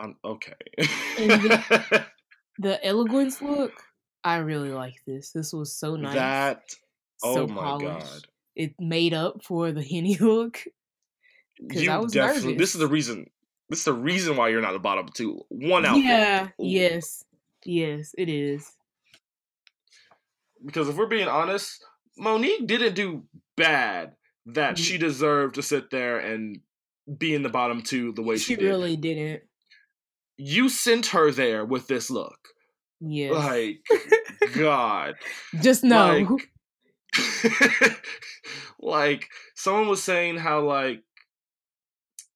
I'm, 0.00 0.16
okay 0.24 0.54
The 2.60 2.78
elegance 2.84 3.40
look, 3.40 3.72
I 4.24 4.36
really 4.38 4.70
like 4.70 4.96
this. 5.06 5.30
This 5.32 5.52
was 5.52 5.72
so 5.72 5.96
nice. 5.96 6.14
that 6.14 6.62
oh 7.22 7.34
so 7.34 7.46
my 7.46 7.60
polished. 7.62 7.86
god 7.86 8.22
It 8.56 8.74
made 8.78 9.14
up 9.14 9.42
for 9.44 9.72
the 9.72 9.82
henny 9.82 10.16
look. 10.20 10.62
you 11.58 11.90
I 11.90 11.98
was 11.98 12.12
definitely 12.12 12.54
this 12.56 12.74
is 12.74 12.80
the 12.80 12.86
reason 12.88 13.26
this 13.68 13.80
is 13.80 13.84
the 13.84 13.92
reason 13.94 14.36
why 14.36 14.48
you're 14.48 14.60
not 14.62 14.74
a 14.74 14.78
bottom 14.78 15.08
two 15.14 15.42
one 15.48 15.84
outfit 15.86 16.04
Yeah, 16.04 16.44
Ooh. 16.60 16.66
yes, 16.66 17.24
yes, 17.64 18.14
it 18.18 18.28
is. 18.28 18.70
because 20.64 20.88
if 20.88 20.96
we're 20.96 21.06
being 21.06 21.28
honest 21.28 21.84
monique 22.18 22.66
didn't 22.66 22.94
do 22.94 23.24
bad 23.56 24.12
that 24.46 24.74
mm. 24.74 24.78
she 24.78 24.98
deserved 24.98 25.54
to 25.54 25.62
sit 25.62 25.90
there 25.90 26.18
and 26.18 26.58
be 27.18 27.34
in 27.34 27.42
the 27.42 27.48
bottom 27.48 27.82
two 27.82 28.12
the 28.12 28.22
way 28.22 28.36
she, 28.36 28.54
She 28.54 28.56
did 28.56 28.66
really 28.66 28.96
didn't. 28.96 29.42
you 30.36 30.68
sent 30.68 31.06
her 31.06 31.30
there 31.30 31.64
with 31.64 31.86
this 31.86 32.10
look 32.10 32.48
Yes. 33.00 33.32
like 33.34 33.78
god 34.54 35.14
Just 35.62 35.82
know. 35.84 36.26
like 36.28 36.50
like 38.80 39.28
someone 39.54 39.88
was 39.88 40.02
saying 40.02 40.36
how 40.38 40.60
like 40.60 41.02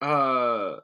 uh 0.00 0.76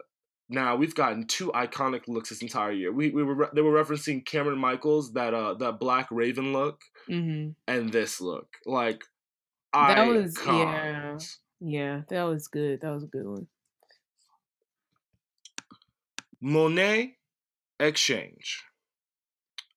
now 0.48 0.76
we've 0.76 0.94
gotten 0.94 1.26
two 1.26 1.50
iconic 1.52 2.08
looks 2.08 2.28
this 2.30 2.42
entire 2.42 2.72
year. 2.72 2.92
We 2.92 3.10
we 3.10 3.22
were 3.22 3.34
re- 3.34 3.48
they 3.54 3.60
were 3.62 3.72
referencing 3.72 4.24
Kameron 4.24 4.58
Michaels 4.58 5.12
that 5.12 5.32
uh 5.34 5.54
that 5.54 5.78
Black 5.78 6.08
Raven 6.10 6.52
look 6.52 6.80
hmm 7.06 7.50
and 7.68 7.92
this 7.92 8.20
look 8.20 8.48
like 8.66 9.02
I 9.72 9.94
That 9.94 10.06
was- 10.08 10.36
yeah. 10.46 11.18
Yeah, 11.62 12.00
that 12.08 12.22
was 12.24 12.48
good. 12.48 12.80
That 12.80 12.90
was 12.92 13.04
a 13.04 13.06
good 13.06 13.26
one. 13.26 13.46
Monet 16.40 17.16
Exchange. 17.78 18.64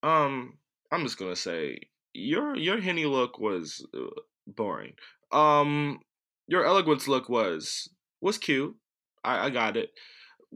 Um, 0.04 0.58
I'm 0.92 1.04
just 1.04 1.18
gonna 1.18 1.36
say 1.36 1.80
your 2.14 2.56
your 2.56 2.80
henny 2.82 3.06
look 3.06 3.40
was 3.40 3.86
uh, 3.96 4.22
boring. 4.48 4.94
Um, 5.32 6.02
your 6.48 6.66
elegance 6.66 7.08
look 7.08 7.30
was 7.30 7.90
was 8.22 8.38
cute. 8.38 8.76
I, 9.24 9.48
I 9.48 9.50
got 9.50 9.78
it. 9.78 9.92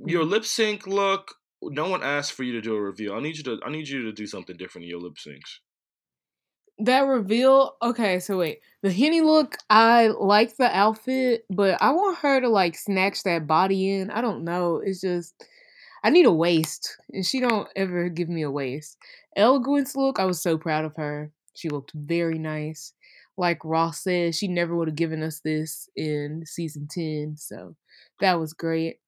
your 0.05 0.23
Mhm. 0.23 0.29
lip 0.31 0.45
sync 0.45 0.87
look. 0.87 1.35
No 1.63 1.89
one 1.89 2.03
asked 2.03 2.33
for 2.33 2.43
you 2.43 2.53
to 2.53 2.61
do 2.61 2.75
a 2.75 2.83
review. 2.83 3.13
I 3.15 3.21
need 3.21 3.37
you 3.37 3.43
to. 3.45 3.59
I 3.65 3.71
need 3.71 3.89
you 3.89 4.03
to 4.03 4.13
do 4.13 4.27
something 4.27 4.57
different 4.57 4.85
in 4.85 4.91
your 4.91 5.01
lip 5.01 5.15
syncs. 5.15 5.59
That 6.79 7.01
reveal, 7.01 7.75
okay, 7.81 8.19
so 8.19 8.37
wait. 8.37 8.59
The 8.83 8.91
Henny 8.91 9.21
look, 9.21 9.57
I 9.69 10.07
like 10.09 10.57
the 10.57 10.69
outfit, 10.75 11.43
but 11.49 11.81
I 11.81 11.89
want 11.91 12.19
her 12.19 12.39
to 12.39 12.49
like 12.49 12.75
snatch 12.77 13.23
that 13.23 13.47
body 13.47 13.89
in. 13.89 14.11
I 14.11 14.21
don't 14.21 14.43
know. 14.43 14.77
It's 14.77 15.01
just 15.01 15.33
I 16.03 16.09
need 16.09 16.25
a 16.25 16.31
waist, 16.31 16.97
and 17.11 17.25
she 17.25 17.39
don't 17.39 17.67
ever 17.75 18.09
give 18.09 18.29
me 18.29 18.43
a 18.43 18.51
waist. 18.51 18.97
Eloquence 19.35 19.95
look, 19.95 20.19
I 20.19 20.25
was 20.25 20.41
so 20.41 20.57
proud 20.57 20.85
of 20.85 20.95
her. 20.95 21.31
She 21.55 21.69
looked 21.69 21.91
very 21.93 22.37
nice. 22.37 22.93
Like 23.37 23.63
Ross 23.63 24.03
said, 24.03 24.35
she 24.35 24.47
never 24.47 24.75
would 24.75 24.87
have 24.87 24.95
given 24.95 25.21
us 25.21 25.39
this 25.41 25.89
in 25.95 26.43
season 26.45 26.87
10, 26.89 27.35
so 27.37 27.75
that 28.19 28.39
was 28.39 28.53
great. 28.53 28.99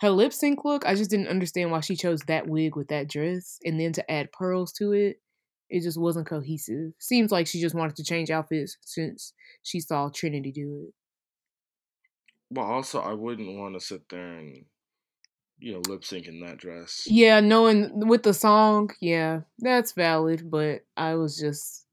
Her 0.00 0.10
lip 0.10 0.32
sync 0.32 0.64
look, 0.64 0.86
I 0.86 0.94
just 0.94 1.10
didn't 1.10 1.28
understand 1.28 1.70
why 1.70 1.80
she 1.80 1.96
chose 1.96 2.20
that 2.22 2.46
wig 2.46 2.76
with 2.76 2.88
that 2.88 3.08
dress 3.08 3.58
and 3.64 3.80
then 3.80 3.92
to 3.94 4.10
add 4.10 4.32
pearls 4.32 4.72
to 4.74 4.92
it. 4.92 5.20
It 5.70 5.82
just 5.82 6.00
wasn't 6.00 6.28
cohesive. 6.28 6.92
Seems 6.98 7.30
like 7.30 7.46
she 7.46 7.60
just 7.60 7.74
wanted 7.74 7.96
to 7.96 8.04
change 8.04 8.30
outfits 8.30 8.78
since 8.82 9.32
she 9.62 9.80
saw 9.80 10.08
Trinity 10.08 10.52
do 10.52 10.86
it. 10.88 10.94
Well, 12.50 12.66
also, 12.66 13.00
I 13.00 13.12
wouldn't 13.12 13.58
want 13.58 13.74
to 13.74 13.80
sit 13.84 14.08
there 14.08 14.38
and 14.38 14.64
you 15.60 15.72
know 15.72 15.82
lip 15.88 16.02
syncing 16.02 16.46
that 16.46 16.58
dress. 16.58 17.04
Yeah, 17.06 17.40
knowing 17.40 18.06
with 18.08 18.22
the 18.22 18.34
song, 18.34 18.90
yeah, 19.00 19.40
that's 19.58 19.92
valid, 19.92 20.50
but 20.50 20.84
I 20.96 21.14
was 21.14 21.38
just 21.38 21.86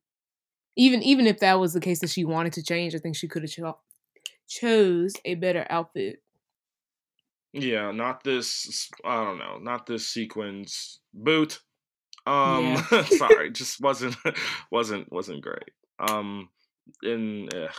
even 0.76 1.02
even 1.04 1.28
if 1.28 1.40
that 1.40 1.60
was 1.60 1.74
the 1.74 1.80
case 1.80 2.00
that 2.00 2.10
she 2.10 2.26
wanted 2.26 2.54
to 2.54 2.64
change, 2.64 2.96
I 2.96 3.00
think 3.00 3.16
she 3.16 3.28
could 3.28 3.44
have 3.44 3.52
cho- 3.52 3.78
chose 4.48 5.14
a 5.26 5.36
better 5.36 5.66
outfit. 5.70 6.22
Yeah, 7.54 7.92
not 7.92 8.24
this. 8.24 8.90
I 9.06 9.24
don't 9.24 9.38
know. 9.38 9.58
Not 9.62 9.86
this 9.86 10.08
sequence 10.08 11.00
boot. 11.14 11.62
Um, 12.28 12.84
Yeah. 12.92 13.04
sorry, 13.06 13.52
just 13.52 13.80
wasn't 13.82 14.16
wasn't 14.72 15.12
wasn't 15.12 15.42
great. 15.42 15.72
Um, 16.00 16.50
in 17.02 17.48
ugh. 17.56 17.72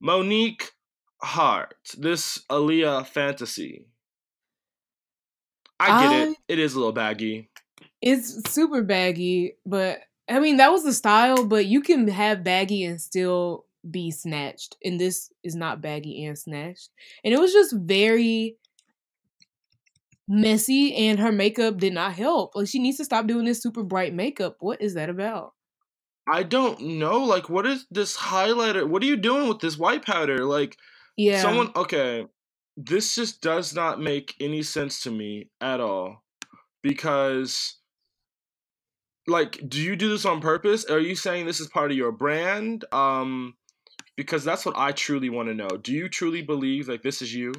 Monique 0.00 0.72
Heart, 1.22 1.74
this 1.98 2.38
Aaliyah 2.50 3.06
fantasy. 3.06 3.86
I 5.78 6.02
get 6.02 6.28
it. 6.28 6.38
It 6.48 6.58
is 6.58 6.74
a 6.74 6.78
little 6.78 6.92
baggy. 6.92 7.50
It's 8.02 8.50
super 8.50 8.82
baggy, 8.82 9.54
but 9.64 10.00
I 10.28 10.40
mean 10.40 10.56
that 10.58 10.72
was 10.72 10.84
the 10.84 10.92
style, 10.92 11.44
but 11.44 11.66
you 11.66 11.80
can 11.80 12.08
have 12.08 12.44
baggy 12.44 12.84
and 12.84 13.00
still 13.00 13.64
be 13.88 14.10
snatched. 14.10 14.76
And 14.84 15.00
this 15.00 15.30
is 15.44 15.54
not 15.54 15.80
baggy 15.80 16.24
and 16.24 16.38
snatched. 16.38 16.90
And 17.24 17.32
it 17.32 17.40
was 17.40 17.52
just 17.52 17.74
very 17.76 18.56
messy 20.28 20.94
and 20.96 21.20
her 21.20 21.30
makeup 21.32 21.78
did 21.78 21.92
not 21.92 22.14
help. 22.14 22.54
Like 22.54 22.68
she 22.68 22.78
needs 22.78 22.96
to 22.98 23.04
stop 23.04 23.26
doing 23.26 23.44
this 23.44 23.62
super 23.62 23.82
bright 23.82 24.12
makeup. 24.14 24.56
What 24.60 24.82
is 24.82 24.94
that 24.94 25.08
about? 25.08 25.52
I 26.28 26.42
don't 26.42 26.80
know. 26.80 27.22
Like, 27.22 27.48
what 27.48 27.66
is 27.66 27.86
this 27.90 28.16
highlighter? 28.16 28.88
What 28.88 29.02
are 29.02 29.06
you 29.06 29.16
doing 29.16 29.48
with 29.48 29.60
this 29.60 29.78
white 29.78 30.04
powder? 30.04 30.44
Like, 30.44 30.76
Yeah. 31.16 31.40
someone. 31.40 31.70
Okay, 31.76 32.26
this 32.76 33.14
just 33.14 33.40
does 33.40 33.74
not 33.74 34.00
make 34.00 34.34
any 34.40 34.62
sense 34.62 35.00
to 35.02 35.10
me 35.10 35.50
at 35.60 35.80
all. 35.80 36.22
Because, 36.82 37.76
like, 39.26 39.60
do 39.68 39.80
you 39.80 39.96
do 39.96 40.08
this 40.08 40.24
on 40.24 40.40
purpose? 40.40 40.84
Are 40.84 41.00
you 41.00 41.16
saying 41.16 41.46
this 41.46 41.60
is 41.60 41.68
part 41.68 41.90
of 41.90 41.96
your 41.96 42.12
brand? 42.12 42.84
Um, 42.92 43.54
because 44.16 44.44
that's 44.44 44.64
what 44.64 44.78
I 44.78 44.92
truly 44.92 45.28
want 45.30 45.48
to 45.48 45.54
know. 45.54 45.68
Do 45.68 45.92
you 45.92 46.08
truly 46.08 46.42
believe 46.42 46.88
like 46.88 47.02
this 47.02 47.22
is 47.22 47.34
you 47.34 47.52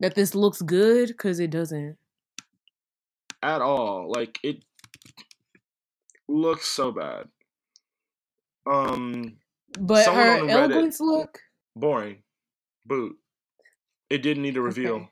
that 0.00 0.14
this 0.14 0.34
looks 0.34 0.60
good 0.62 1.08
because 1.08 1.40
it 1.40 1.50
doesn't. 1.50 1.96
at 3.42 3.62
all? 3.62 4.10
Like, 4.10 4.38
it 4.42 4.64
looks 6.28 6.66
so 6.66 6.92
bad. 6.92 7.28
Um, 8.70 9.36
But 9.78 10.06
her 10.06 10.48
eloquence 10.48 11.00
look, 11.00 11.38
boring. 11.74 12.22
Boot. 12.84 13.16
It 14.12 14.22
didn't 14.22 14.44
need 14.44 14.56
a 14.56 14.62
reveal. 14.62 14.94
Okay. 14.94 15.10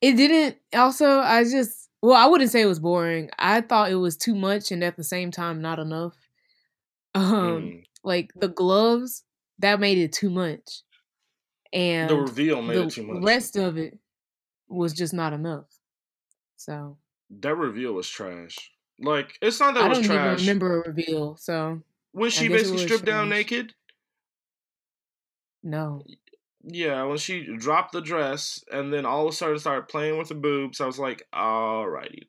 it 0.00 0.14
didn't. 0.16 0.58
Also, 0.74 1.20
I 1.20 1.44
just 1.44 1.90
well, 2.02 2.14
I 2.14 2.26
wouldn't 2.26 2.50
say 2.50 2.62
it 2.62 2.66
was 2.66 2.78
boring. 2.80 3.30
I 3.38 3.60
thought 3.60 3.90
it 3.90 3.96
was 3.96 4.16
too 4.16 4.34
much 4.34 4.70
and 4.70 4.84
at 4.84 4.96
the 4.96 5.04
same 5.04 5.30
time 5.30 5.60
not 5.60 5.78
enough. 5.78 6.14
Um, 7.14 7.74
Mm. 7.80 7.84
like 8.04 8.32
the 8.36 8.48
gloves 8.48 9.24
that 9.58 9.80
made 9.80 9.98
it 9.98 10.12
too 10.12 10.30
much, 10.30 10.82
and 11.72 12.10
The 12.10 12.16
reveal 12.16 12.62
made 12.62 12.76
the 12.76 12.84
it 12.84 12.90
too 12.90 13.02
much. 13.06 13.20
The 13.20 13.26
rest 13.26 13.56
of 13.56 13.78
it 13.78 13.98
was 14.68 14.94
just 14.94 15.14
not 15.14 15.32
enough. 15.32 15.66
So 16.56 16.98
that 17.30 17.54
reveal 17.56 17.92
was 17.92 18.08
trash. 18.08 18.72
Like 18.98 19.38
it's 19.40 19.60
not 19.60 19.74
that 19.74 19.84
it 19.84 19.84
I 19.84 19.88
was 19.88 19.98
don't 19.98 20.04
even 20.04 20.34
remember 20.36 20.82
a 20.82 20.88
reveal. 20.88 21.36
So 21.36 21.82
when 22.12 22.30
she 22.30 22.48
basically 22.48 22.78
stripped 22.78 23.04
down 23.04 23.28
naked. 23.28 23.74
no, 25.62 26.02
Yeah, 26.62 27.04
when 27.04 27.18
she 27.18 27.56
dropped 27.56 27.92
the 27.92 28.00
dress 28.00 28.62
and 28.70 28.92
then 28.92 29.06
all 29.06 29.26
of 29.26 29.32
a 29.32 29.36
sudden 29.36 29.58
started 29.58 29.88
playing 29.88 30.18
with 30.18 30.28
the 30.28 30.34
boobs, 30.34 30.80
I 30.80 30.86
was 30.86 30.98
like, 30.98 31.22
alrighty 31.34 32.26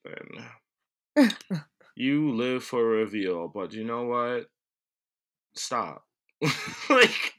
then. 1.16 1.32
you 1.96 2.32
live 2.36 2.64
for 2.64 2.84
reveal, 2.84 3.48
but 3.48 3.74
you 3.74 3.84
know 3.84 4.04
what? 4.04 4.46
Stop. 5.56 6.06
like 6.90 7.34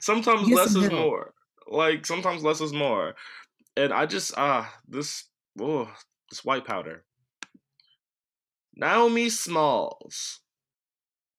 sometimes 0.00 0.48
less 0.48 0.74
is 0.74 0.90
more. 0.90 1.32
Like 1.66 2.04
sometimes 2.04 2.42
less 2.42 2.60
is 2.60 2.72
more. 2.72 3.14
And 3.76 3.92
I 3.92 4.04
just 4.04 4.34
ah 4.36 4.72
this 4.86 5.24
oh 5.58 5.90
this 6.28 6.44
white 6.44 6.66
powder. 6.66 7.04
Naomi 8.74 9.30
Smalls. 9.30 10.40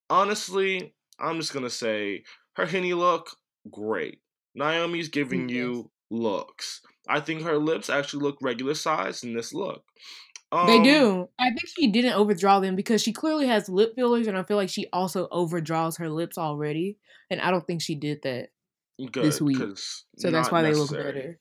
Honestly, 0.10 0.95
I'm 1.19 1.39
just 1.39 1.54
gonna 1.54 1.69
say 1.69 2.23
her 2.56 2.65
henny 2.65 2.93
look, 2.93 3.36
great. 3.69 4.22
Naomi's 4.55 5.09
giving 5.09 5.49
Yes. 5.49 5.55
you 5.55 5.91
looks. 6.09 6.81
I 7.07 7.19
think 7.19 7.41
her 7.43 7.57
lips 7.57 7.89
actually 7.89 8.23
look 8.23 8.37
regular 8.41 8.75
size 8.75 9.23
in 9.23 9.33
this 9.33 9.53
look. 9.53 9.83
They 10.51 10.77
Um, 10.77 10.83
do. 10.83 11.29
I 11.39 11.45
think 11.49 11.67
she 11.75 11.87
didn't 11.87 12.13
overdraw 12.13 12.59
them 12.59 12.75
because 12.75 13.01
she 13.01 13.11
clearly 13.11 13.47
has 13.47 13.67
lip 13.69 13.95
fillers, 13.95 14.27
and 14.27 14.37
I 14.37 14.43
feel 14.43 14.55
like 14.57 14.69
she 14.69 14.85
also 14.93 15.27
overdraws 15.31 15.97
her 15.97 16.09
lips 16.09 16.37
already. 16.37 16.97
And 17.31 17.41
I 17.41 17.49
don't 17.49 17.65
think 17.65 17.81
she 17.81 17.95
did 17.95 18.21
that. 18.21 18.49
Good, 19.11 19.23
this 19.25 19.41
week, 19.41 19.57
So 20.17 20.29
that's 20.29 20.51
why 20.51 20.61
they 20.61 20.73
look 20.75 20.91
necessary. 20.91 21.11
better. 21.11 21.39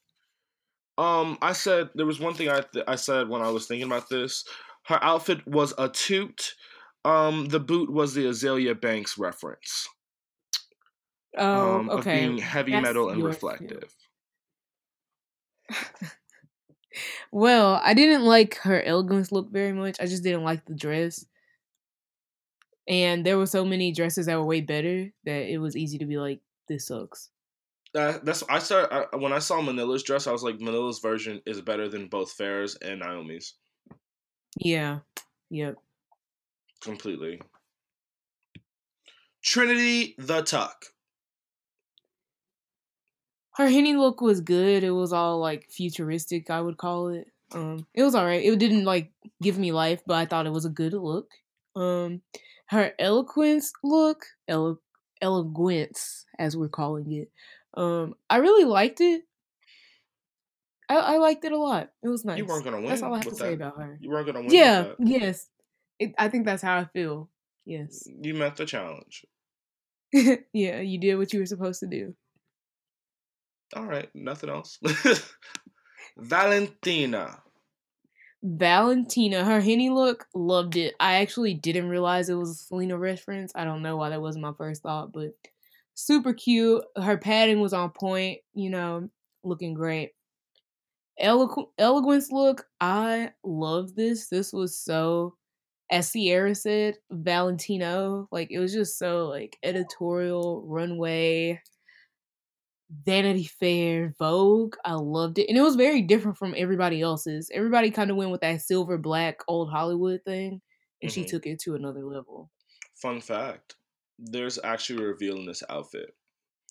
Um, 0.97 1.37
I 1.43 1.53
said 1.53 1.91
there 1.95 2.07
was 2.07 2.19
one 2.19 2.33
thing 2.35 2.49
I 2.49 2.61
th- 2.63 2.85
I 2.89 2.95
said 2.97 3.29
when 3.29 3.43
I 3.43 3.51
was 3.51 3.67
thinking 3.67 3.87
about 3.87 4.09
this. 4.09 4.45
Her 4.85 4.99
outfit 5.05 5.47
was 5.47 5.75
a 5.77 5.89
toot. 5.91 6.55
Um, 7.05 7.47
the 7.47 7.61
boot 7.61 7.91
was 7.93 8.15
the 8.15 8.25
Azealia 8.27 8.81
Banks 8.81 9.19
reference. 9.19 9.87
Oh, 11.37 11.79
um, 11.79 11.91
of 11.91 12.05
being 12.05 12.39
heavy 12.39 12.73
That's 12.73 12.83
metal 12.83 13.11
and 13.11 13.23
reflective. 13.23 13.95
Well, 17.31 17.81
I 17.83 17.95
didn't 17.95 18.25
like 18.25 18.57
her 18.59 18.83
elegance 18.83 19.33
look 19.33 19.51
very 19.51 19.73
much. 19.73 19.97
I 20.01 20.07
just 20.07 20.23
didn't 20.23 20.45
like 20.45 20.65
the 20.67 20.75
dress. 20.75 21.25
And 22.87 23.25
there 23.25 23.39
were 23.39 23.47
so 23.47 23.65
many 23.65 23.93
dresses 23.93 24.27
that 24.27 24.37
were 24.37 24.45
way 24.45 24.61
better 24.61 25.11
that 25.25 25.51
it 25.51 25.59
was 25.59 25.77
easy 25.77 25.99
to 25.99 26.05
be 26.05 26.19
like, 26.19 26.41
this 26.69 26.89
sucks. 26.89 27.31
That, 27.95 28.25
that's 28.25 28.43
I 28.49 28.59
started 28.59 28.93
I, 28.93 29.17
when 29.17 29.33
I 29.33 29.39
saw 29.39 29.61
Manila's 29.61 30.03
dress. 30.03 30.27
I 30.27 30.33
was 30.33 30.43
like, 30.43 30.61
Manila's 30.61 30.99
version 30.99 31.41
is 31.47 31.61
better 31.61 31.89
than 31.89 32.09
both 32.09 32.37
Farrah's 32.37 32.77
and 32.83 33.01
Naomi's 33.01 33.55
Yeah. 34.57 35.01
Yep. 35.51 35.77
completely. 36.81 37.41
Trinity 39.43 40.15
the 40.19 40.43
Tuck. 40.43 40.87
Her 43.57 43.69
henny 43.69 43.95
look 43.95 44.21
was 44.21 44.41
good. 44.41 44.83
It 44.83 44.91
was 44.91 45.13
all 45.13 45.39
like 45.39 45.71
futuristic, 45.71 46.51
I 46.51 46.61
would 46.61 46.79
call 46.79 47.09
it. 47.09 47.27
Um, 47.55 47.87
it 47.95 48.03
was 48.03 48.15
alright. 48.15 48.45
It 48.45 48.59
didn't 48.59 48.85
like 48.85 49.13
give 49.43 49.59
me 49.59 49.73
life, 49.73 50.01
but 50.07 50.15
I 50.15 50.27
thought 50.27 50.47
it 50.47 50.53
was 50.53 50.65
a 50.65 50.71
good 50.71 50.95
look. 50.95 51.29
Um, 51.77 52.23
her 52.67 52.93
eloquence 52.99 53.73
look, 53.85 54.25
elo- 54.49 54.81
eloquence 55.21 56.25
as 56.39 56.57
we're 56.57 56.69
calling 56.69 57.13
it. 57.13 57.31
Um, 57.75 58.15
I 58.31 58.37
really 58.39 58.65
liked 58.65 59.01
it. 59.01 59.23
I, 60.89 60.97
I 60.97 61.17
liked 61.19 61.45
it 61.45 61.53
a 61.53 61.59
lot. 61.59 61.91
It 62.03 62.09
was 62.09 62.25
nice. 62.25 62.39
You 62.39 62.47
weren't 62.47 62.65
gonna 62.65 62.79
win. 62.79 62.87
That's 62.87 63.03
all 63.03 63.13
I 63.13 63.19
have 63.19 63.25
to 63.25 63.31
with 63.31 63.39
say 63.39 63.55
about 63.55 63.77
her. 63.79 63.99
You 64.01 64.11
weren't 64.11 64.27
gonna 64.27 64.41
win. 64.41 64.51
Yeah. 64.51 64.83
that. 64.83 64.97
Yes. 64.99 65.49
It, 65.99 66.15
I 66.19 66.29
think 66.29 66.45
that's 66.47 66.63
how 66.63 66.79
I 66.79 66.85
feel. 66.87 67.31
Yes. 67.65 68.05
You 68.07 68.35
met 68.35 68.57
the 68.57 68.67
challenge. 68.67 69.25
yeah. 70.13 70.81
You 70.81 70.99
did 70.99 71.17
what 71.17 71.33
you 71.33 71.41
were 71.41 71.47
supposed 71.47 71.81
to 71.81 71.87
do. 71.87 72.15
All 73.75 73.87
right, 73.87 74.09
nothing 74.15 74.51
else. 74.51 74.79
Valentina. 76.17 77.43
Valentina, 78.43 79.45
her 79.45 79.61
henny 79.61 79.89
look, 79.89 80.27
loved 80.35 80.77
it. 80.77 80.95
I 80.99 81.15
actually 81.15 81.55
didn't 81.55 81.89
realize 81.89 82.29
it 82.29 82.35
was 82.35 82.51
a 82.51 82.55
Selena 82.55 82.99
reference. 82.99 83.53
I 83.55 83.65
don't 83.65 83.83
know 83.83 83.97
why 83.97 84.09
that 84.11 84.21
wasn't 84.21 84.43
my 84.43 84.53
first 84.59 84.83
thought, 84.83 85.13
but 85.13 85.31
super 85.95 86.35
cute. 86.35 86.83
Her 86.97 87.17
padding 87.17 87.61
was 87.61 87.73
on 87.73 87.91
point, 87.91 88.41
you 88.55 88.71
know, 88.71 89.09
looking 89.45 89.75
great. 89.75 90.11
Eloqu- 91.23 91.69
eloquence 91.79 92.33
look, 92.33 92.67
I 92.81 93.31
love 93.45 93.95
this. 93.95 94.29
This 94.29 94.53
was 94.53 94.77
so, 94.77 95.37
as 95.91 96.11
Sierra 96.11 96.55
said, 96.55 96.97
Valentino. 97.11 98.29
Like 98.33 98.51
it 98.51 98.59
was 98.59 98.73
just 98.73 98.99
so 98.99 99.29
like 99.29 99.57
editorial 99.63 100.65
runway, 100.67 101.61
Vanity 102.93 103.45
Fair, 103.45 104.15
Vogue. 104.19 104.77
I 104.85 104.95
loved 104.95 105.39
it, 105.39 105.49
and 105.49 105.57
it 105.57 105.63
was 105.63 105.77
very 105.77 106.03
different 106.03 106.37
from 106.37 106.55
everybody 106.57 107.01
else's. 107.01 107.51
Everybody 107.53 107.91
kind 107.91 108.11
of 108.11 108.17
went 108.17 108.31
with 108.31 108.43
that 108.43 108.61
silver 108.63 108.99
black 108.99 109.41
old 109.49 109.71
Hollywood 109.71 110.23
thing, 110.25 110.61
and 111.01 111.11
she 111.11 111.25
Mhm. 111.25 111.29
took 111.29 111.47
it 111.47 111.61
to 111.61 111.75
another 111.75 112.05
level. 112.05 112.51
Fun 112.95 113.21
fact: 113.21 113.77
There's 114.19 114.59
actually 114.63 115.03
a 115.03 115.07
reveal 115.09 115.37
in 115.39 115.47
this 115.47 115.63
outfit. 115.69 116.17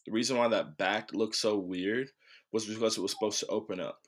The 0.05 0.11
reason 0.11 0.37
why 0.37 0.47
that 0.49 0.77
back 0.77 1.13
looked 1.13 1.35
so 1.35 1.57
weird 1.57 2.11
was 2.51 2.65
because 2.65 2.97
it 2.97 3.01
was 3.01 3.11
supposed 3.11 3.39
to 3.41 3.47
open 3.47 3.79
up 3.79 4.07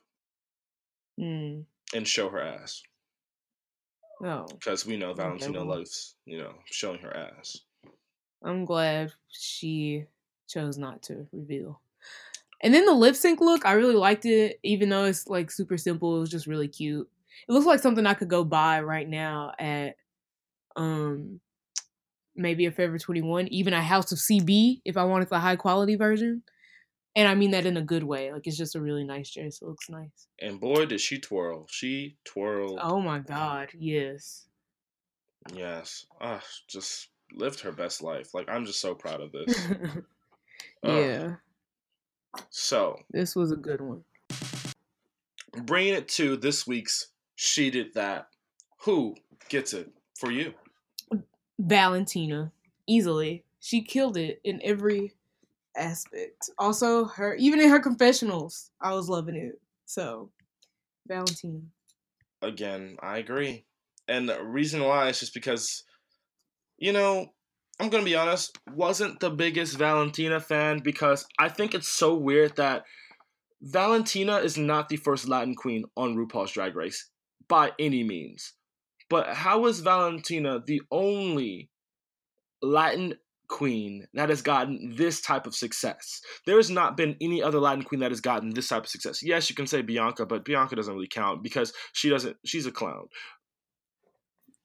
Hmm. 1.16 1.62
and 1.94 2.06
show 2.08 2.28
her 2.30 2.40
ass. 2.40 2.82
Oh, 4.20 4.46
Because 4.46 4.86
we 4.86 4.96
know 4.96 5.10
Okay, 5.10 5.22
Valentina 5.22 5.64
well. 5.64 5.78
loves, 5.78 6.16
you 6.24 6.38
know, 6.38 6.62
showing 6.66 7.00
her 7.00 7.14
ass. 7.14 7.58
I'm 8.42 8.64
glad 8.64 9.12
she 9.28 10.06
chose 10.48 10.78
not 10.78 11.02
to 11.04 11.28
reveal. 11.32 11.80
And 12.64 12.72
then 12.72 12.86
the 12.86 12.94
lip 12.94 13.14
sync 13.14 13.40
look, 13.40 13.66
I 13.66 13.72
really 13.72 13.94
liked 13.94 14.24
it, 14.24 14.58
even 14.62 14.88
though 14.88 15.04
it's 15.04 15.28
like 15.28 15.50
super 15.50 15.76
simple. 15.76 16.16
It 16.16 16.20
was 16.20 16.30
just 16.30 16.46
really 16.46 16.66
cute. 16.66 17.08
It 17.46 17.52
looks 17.52 17.66
like 17.66 17.80
something 17.80 18.06
I 18.06 18.14
could 18.14 18.30
go 18.30 18.42
buy 18.42 18.80
right 18.80 19.08
now 19.08 19.52
at 19.58 19.96
um 20.74 21.40
maybe 22.34 22.64
a 22.66 22.72
Forever 22.72 22.98
21, 22.98 23.48
even 23.48 23.74
a 23.74 23.82
House 23.82 24.10
of 24.12 24.18
CB 24.18 24.80
if 24.84 24.96
I 24.96 25.04
wanted 25.04 25.28
the 25.28 25.38
high 25.38 25.56
quality 25.56 25.94
version. 25.94 26.42
And 27.14 27.28
I 27.28 27.34
mean 27.34 27.50
that 27.50 27.66
in 27.66 27.76
a 27.76 27.82
good 27.82 28.02
way. 28.02 28.32
Like 28.32 28.46
it's 28.46 28.56
just 28.56 28.74
a 28.74 28.80
really 28.80 29.04
nice 29.04 29.30
dress. 29.30 29.60
It 29.60 29.68
looks 29.68 29.90
nice. 29.90 30.26
And 30.40 30.58
boy, 30.58 30.86
did 30.86 31.02
she 31.02 31.20
twirl. 31.20 31.66
She 31.68 32.16
twirled. 32.24 32.80
Oh 32.82 32.98
my 32.98 33.18
god, 33.18 33.68
yes. 33.78 34.46
Yes. 35.52 36.06
Ah, 36.18 36.42
just 36.66 37.08
lived 37.30 37.60
her 37.60 37.72
best 37.72 38.02
life. 38.02 38.32
Like, 38.32 38.48
I'm 38.48 38.64
just 38.64 38.80
so 38.80 38.94
proud 38.94 39.20
of 39.20 39.32
this. 39.32 39.68
Yeah, 40.82 41.36
So, 42.50 42.98
this 43.10 43.34
was 43.34 43.52
a 43.52 43.56
good 43.56 43.80
one. 43.80 44.04
bringing 45.62 45.94
it 45.94 46.08
to 46.08 46.36
this 46.36 46.66
week's 46.66 47.08
She 47.36 47.70
Did 47.70 47.94
That. 47.94 48.28
Who 48.80 49.14
gets 49.48 49.72
it 49.72 49.90
for 50.18 50.30
you? 50.30 50.54
Valentina 51.58 52.52
easily. 52.86 53.44
She 53.60 53.82
killed 53.82 54.16
it 54.16 54.40
in 54.44 54.60
every 54.62 55.14
aspect. 55.76 56.50
Also, 56.58 57.04
her 57.06 57.34
even 57.36 57.60
in 57.60 57.70
her 57.70 57.80
confessionals, 57.80 58.70
I 58.80 58.92
was 58.92 59.08
loving 59.08 59.36
it. 59.36 59.60
So, 59.86 60.30
Valentina. 61.06 61.60
Again, 62.42 62.96
I 63.00 63.18
agree. 63.18 63.64
And 64.08 64.28
the 64.28 64.42
reason 64.42 64.82
why 64.82 65.08
is 65.08 65.20
just 65.20 65.32
because, 65.32 65.84
you 66.76 66.92
know, 66.92 67.32
I'm 67.80 67.90
to 67.90 68.02
be 68.02 68.14
honest, 68.14 68.58
wasn't 68.72 69.20
the 69.20 69.30
biggest 69.30 69.76
Valentina 69.76 70.40
fan 70.40 70.78
because 70.78 71.26
I 71.38 71.48
think 71.48 71.74
it's 71.74 71.88
so 71.88 72.14
weird 72.14 72.56
that 72.56 72.84
Valentina 73.60 74.36
is 74.36 74.56
not 74.56 74.88
the 74.88 74.96
first 74.96 75.26
Latin 75.26 75.54
queen 75.54 75.84
on 75.96 76.16
RuPaul's 76.16 76.52
Drag 76.52 76.76
Race 76.76 77.10
by 77.48 77.72
any 77.78 78.04
means. 78.04 78.52
But 79.10 79.28
how 79.28 79.66
is 79.66 79.80
Valentina 79.80 80.62
the 80.64 80.82
only 80.90 81.70
Latin 82.62 83.14
queen 83.48 84.06
that 84.14 84.28
has 84.28 84.42
gotten 84.42 84.94
this 84.96 85.20
type 85.20 85.46
of 85.46 85.54
success? 85.54 86.20
There 86.46 86.56
has 86.56 86.70
not 86.70 86.96
been 86.96 87.16
any 87.20 87.42
other 87.42 87.58
Latin 87.58 87.84
queen 87.84 88.00
that 88.00 88.10
has 88.10 88.20
gotten 88.20 88.50
this 88.50 88.68
type 88.68 88.84
of 88.84 88.88
success. 88.88 89.22
Yes, 89.22 89.50
you 89.50 89.56
can 89.56 89.66
say 89.66 89.82
Bianca, 89.82 90.26
but 90.26 90.44
Bianca 90.44 90.76
doesn't 90.76 90.92
really 90.92 91.08
count 91.08 91.42
because 91.42 91.72
she 91.92 92.08
doesn't 92.08 92.36
she's 92.44 92.66
a 92.66 92.72
clown. 92.72 93.08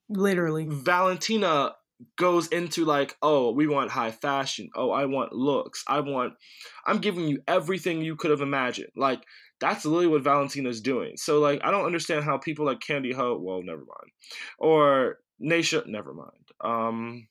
Literally. 0.08 0.66
Valentina 0.68 1.72
goes 2.16 2.48
into 2.48 2.84
like, 2.84 3.16
oh, 3.22 3.52
we 3.52 3.66
want 3.66 3.90
high 3.90 4.10
fashion. 4.10 4.70
Oh, 4.74 4.90
I 4.90 5.04
want 5.06 5.32
looks. 5.32 5.84
I 5.86 6.00
want 6.00 6.34
I'm 6.86 6.98
giving 6.98 7.28
you 7.28 7.42
everything 7.46 8.02
you 8.02 8.16
could 8.16 8.30
have 8.30 8.40
imagined. 8.40 8.90
Like 8.96 9.22
that's 9.60 9.84
literally 9.84 10.06
what 10.06 10.22
Valentina's 10.22 10.80
doing. 10.80 11.12
So 11.16 11.40
like 11.40 11.60
I 11.62 11.70
don't 11.70 11.84
understand 11.86 12.24
how 12.24 12.38
people 12.38 12.64
like 12.66 12.80
Kandy 12.80 13.12
Ho, 13.14 13.38
well, 13.38 13.62
never 13.62 13.80
mind. 13.80 14.10
Or 14.58 15.18
Naysha, 15.42 15.86
never 15.86 16.14
mind. 16.14 16.30
Um 16.62 17.28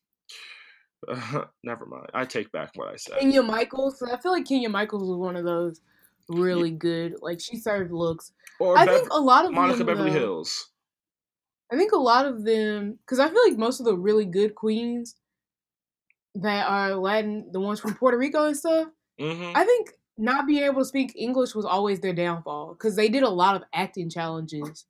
uh, 1.08 1.46
never 1.64 1.86
mind. 1.86 2.08
I 2.14 2.26
take 2.26 2.52
back 2.52 2.72
what 2.76 2.90
I 2.90 2.96
said. 2.98 3.20
Kenya 3.20 3.42
Michaels. 3.42 4.02
I 4.02 4.18
feel 4.18 4.32
like 4.32 4.46
Kenya 4.46 4.70
Michaels 4.70 5.04
was 5.08 5.18
one 5.18 5.36
of 5.36 5.46
those 5.46 5.82
really 6.28 6.72
good. 6.72 7.16
Like 7.22 7.40
she 7.42 7.58
served 7.58 7.92
looks. 7.92 8.32
Or 8.60 8.78
I 8.78 8.86
Bev- 8.86 8.96
think 9.00 9.10
a 9.12 9.20
lot 9.20 9.46
of 9.46 9.52
Monica 9.54 9.84
Beverly 9.84 10.12
though- 10.12 10.44
Hillz. 10.44 10.66
I 11.72 11.78
think 11.78 11.92
a 11.92 11.98
lot 11.98 12.26
of 12.26 12.44
them, 12.46 12.94
because 12.94 13.20
I 13.20 13.30
feel 13.30 13.44
like 13.48 13.58
most 13.58 13.80
of 13.80 13.86
the 13.86 13.98
really 13.98 14.26
good 14.26 14.56
queens 14.56 15.16
that 16.36 16.68
are 16.68 16.96
Latin, 16.96 17.52
the 17.52 17.60
ones 17.60 17.80
from 17.80 17.96
Puerto 17.96 18.18
Rico 18.18 18.46
and 18.46 18.58
stuff, 18.58 18.90
hmm 19.20 19.56
I 19.56 19.66
think 19.66 19.94
not 20.18 20.48
being 20.48 20.64
able 20.64 20.82
to 20.82 20.86
speak 20.86 21.14
English 21.16 21.56
was 21.56 21.66
always 21.66 22.02
their 22.02 22.14
downfall 22.14 22.74
because 22.74 22.96
they 22.96 23.10
did 23.10 23.24
a 23.24 23.30
lot 23.30 23.56
of 23.56 23.64
acting 23.74 24.10
challenges, 24.10 24.88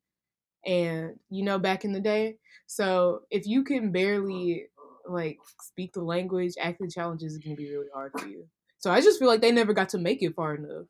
and 0.66 1.20
you 1.30 1.44
know 1.44 1.60
back 1.60 1.86
in 1.86 1.94
the 1.94 2.02
day. 2.02 2.40
So 2.68 3.26
if 3.32 3.48
you 3.48 3.64
can 3.64 3.92
barely 3.92 4.68
like 5.10 5.40
speak 5.62 5.94
the 5.94 6.04
language, 6.04 6.54
acting 6.60 6.90
challenges 6.92 7.34
is 7.34 7.40
gonna 7.40 7.56
be 7.56 7.72
really 7.72 7.90
hard 7.94 8.14
for 8.20 8.28
you. 8.28 8.50
So 8.80 8.92
I 8.92 9.02
just 9.02 9.20
feel 9.20 9.30
like 9.30 9.42
they 9.42 9.52
never 9.52 9.74
got 9.74 9.90
to 9.90 10.00
make 10.00 10.22
it 10.24 10.36
far 10.36 10.56
enough. 10.56 10.88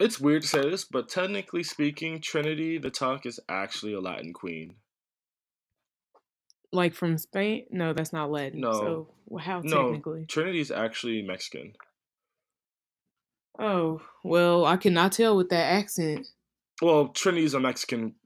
It's 0.00 0.20
weird 0.20 0.42
to 0.42 0.48
say 0.48 0.70
this, 0.70 0.84
but 0.84 1.08
technically 1.08 1.62
speaking, 1.62 2.20
Trinity 2.20 2.78
the 2.78 2.90
Tuck 2.90 3.26
is 3.26 3.38
actually 3.48 3.94
a 3.94 4.00
Latin 4.00 4.32
queen. 4.32 4.74
Like 6.72 6.94
from 6.94 7.16
Spain? 7.18 7.66
No, 7.70 7.92
that's 7.92 8.12
not 8.12 8.30
Latin. 8.30 8.60
No. 8.60 8.72
So 8.72 9.38
how 9.38 9.60
No, 9.60 9.92
technically? 9.92 10.26
Trinity 10.26 10.60
is 10.60 10.72
actually 10.72 11.22
Mexican. 11.22 11.74
Oh 13.58 14.02
well, 14.24 14.64
I 14.64 14.76
cannot 14.76 15.12
tell 15.12 15.36
with 15.36 15.50
that 15.50 15.72
accent. 15.72 16.26
Well, 16.82 17.08
Trinity 17.08 17.44
is 17.44 17.54
a 17.54 17.60
Mexican 17.60 18.16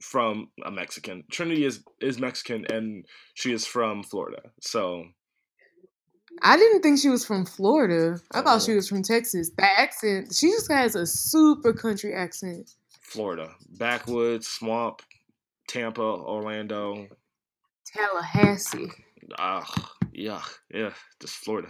from 0.00 0.48
a 0.64 0.70
Mexican. 0.70 1.24
Trinity 1.30 1.64
is 1.64 1.84
is 2.00 2.18
Mexican 2.18 2.64
and 2.72 3.04
she 3.34 3.52
is 3.52 3.66
from 3.66 4.02
Florida. 4.02 4.42
So 4.60 5.04
I 6.42 6.56
didn't 6.56 6.82
think 6.82 6.98
she 6.98 7.08
was 7.08 7.24
from 7.24 7.44
Florida. 7.44 8.20
I 8.32 8.42
thought 8.42 8.62
she 8.62 8.72
Oh. 8.72 8.76
was 8.76 8.88
from 8.88 9.02
Texas. 9.02 9.50
That 9.58 9.72
accent, 9.78 10.34
she 10.34 10.50
just 10.50 10.70
has 10.70 10.94
a 10.94 11.06
super 11.06 11.72
country 11.72 12.14
accent. 12.14 12.70
Florida, 13.00 13.54
backwoods, 13.78 14.46
swamp, 14.48 15.02
Tampa, 15.68 16.02
Orlando. 16.02 17.08
Tallahassee. 17.86 18.90
Ah, 19.38 19.92
yeah, 20.12 20.42
yeah, 20.72 20.92
just 21.20 21.34
Florida. 21.36 21.68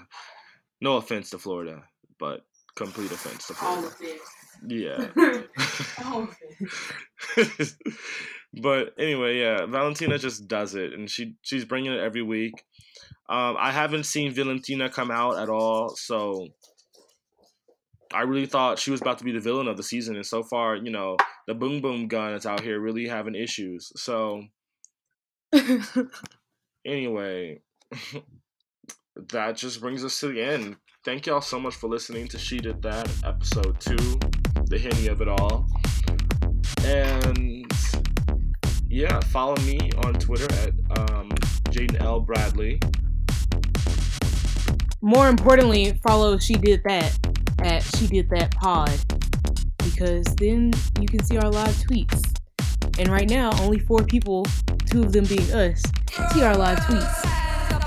No 0.81 0.97
offense 0.97 1.31
to 1.31 1.39
Florida, 1.39 1.83
but 2.19 2.45
complete 2.75 3.11
offense 3.13 3.47
to 3.49 3.55
All 3.65 3.83
Florida. 3.83 3.97
it. 4.01 4.21
Yeah. 4.67 6.05
All. 6.05 6.29
but 8.55 8.95
anyway, 8.99 9.39
yeah, 9.39 9.67
Valentina 9.67 10.19
just 10.19 10.49
does 10.49 10.75
it, 10.75 10.93
and 10.93 11.11
she 11.11 11.35
she's 11.43 11.65
bringing 11.65 11.93
it 11.93 12.01
every 12.01 12.23
week. 12.23 12.65
Um, 13.29 13.57
I 13.59 13.73
haven't 13.73 14.05
seen 14.05 14.33
Valentina 14.33 14.89
come 14.89 15.11
out 15.11 15.39
at 15.39 15.49
all, 15.49 15.95
so 15.97 16.49
I 18.13 18.23
really 18.23 18.47
thought 18.47 18.79
she 18.79 18.91
was 18.91 19.03
about 19.03 19.19
to 19.19 19.25
be 19.25 19.33
the 19.33 19.41
villain 19.41 19.69
of 19.69 19.77
the 19.77 19.83
season, 19.83 20.17
and 20.17 20.25
so 20.25 20.43
far, 20.43 20.77
you 20.77 20.91
know, 20.91 21.17
the 21.47 21.55
boom 21.55 21.81
boom 21.81 22.09
gun 22.09 22.33
is 22.35 22.47
out 22.47 22.61
here 22.61 22.81
really 22.81 23.07
having 23.07 23.35
issues. 23.35 23.93
So 23.97 24.45
anyway, 26.87 27.61
that 29.31 29.57
just 29.57 29.81
brings 29.81 30.05
us 30.05 30.19
to 30.21 30.29
the 30.29 30.43
end. 30.43 30.77
Thank 31.05 31.27
y'all 31.27 31.41
so 31.41 31.61
much 31.61 31.75
for 31.75 31.89
listening 31.89 32.29
to 32.29 32.39
She 32.39 32.59
Did 32.59 32.83
That, 32.83 33.09
episode 33.25 33.79
two, 33.81 34.19
the 34.67 34.79
Henny 34.79 35.09
of 35.09 35.21
it 35.23 35.29
all. 35.29 35.67
And 36.85 37.48
yeah, 38.88 39.20
follow 39.20 39.57
me 39.62 39.79
on 40.05 40.14
Twitter 40.14 40.53
at 40.62 40.98
um, 40.98 41.29
Jaden 41.70 42.01
L. 42.01 42.20
Bradley. 42.20 42.81
More 45.01 45.29
importantly, 45.29 45.98
follow 46.03 46.38
She 46.38 46.55
Did 46.55 46.83
That 46.85 47.16
at 47.62 47.83
She 47.96 48.07
Did 48.07 48.31
That 48.31 48.55
Pod 48.55 48.90
because 49.85 50.24
then 50.37 50.72
you 51.01 51.07
can 51.07 51.22
see 51.22 51.37
our 51.38 51.51
live 51.51 51.74
tweets. 51.77 52.22
And 52.98 53.09
right 53.09 53.29
now, 53.29 53.51
only 53.62 53.79
four 53.79 54.05
people, 54.05 54.46
two 54.87 55.03
of 55.03 55.12
them 55.12 55.24
being 55.24 55.53
us, 55.53 55.83
see 56.33 56.42
our 56.42 56.57
live 56.57 56.79
tweets. 56.81 57.22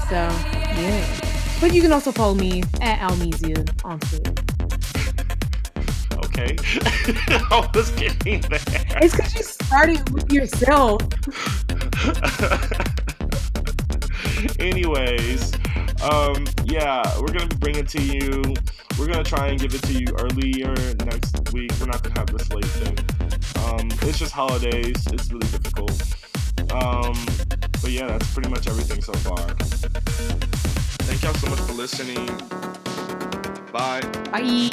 So, 0.08 0.16
yeah. 0.16 1.20
But 1.60 1.74
you 1.74 1.82
can 1.82 1.92
also 1.92 2.12
follow 2.12 2.36
me 2.36 2.64
at 2.82 3.00
Almesia 3.00 3.70
on 3.84 4.00
Twitter. 4.00 4.34
Okay. 6.26 6.56
I 7.52 7.70
was 7.74 7.92
getting 7.92 8.42
there. 8.42 8.81
It's 9.02 9.16
because 9.16 9.36
you 9.36 9.44
started 9.44 10.10
with 10.10 10.32
yourself. 10.32 11.02
Anyways, 14.60 15.54
um, 16.02 16.46
yeah, 16.66 17.04
we're 17.20 17.34
gonna 17.34 17.48
be 17.48 17.58
bringing 17.58 17.86
to 17.86 18.02
you 18.02 18.54
we're 19.02 19.08
gonna 19.08 19.24
try 19.24 19.48
and 19.48 19.60
give 19.60 19.74
it 19.74 19.82
to 19.84 19.94
you 19.94 20.06
earlier 20.20 20.76
next 21.06 21.52
week. 21.54 21.72
We're 21.80 21.88
not 21.88 22.04
gonna 22.04 22.20
have 22.20 22.28
this 22.28 22.52
late 22.54 22.66
thing. 22.66 22.98
Um, 23.66 23.90
it's 24.08 24.20
just 24.20 24.32
holidays. 24.32 24.96
It's 25.08 25.32
really 25.32 25.48
difficult. 25.48 26.00
Um, 26.72 27.16
but 27.82 27.90
yeah, 27.90 28.06
that's 28.06 28.32
pretty 28.32 28.50
much 28.50 28.68
everything 28.68 29.02
so 29.02 29.14
far. 29.14 29.38
Thank 31.08 31.24
y'all 31.24 31.34
so 31.34 31.50
much 31.50 31.60
for 31.62 31.74
listening. 31.74 32.28
Bye. 33.72 34.02
Bye. 34.32 34.70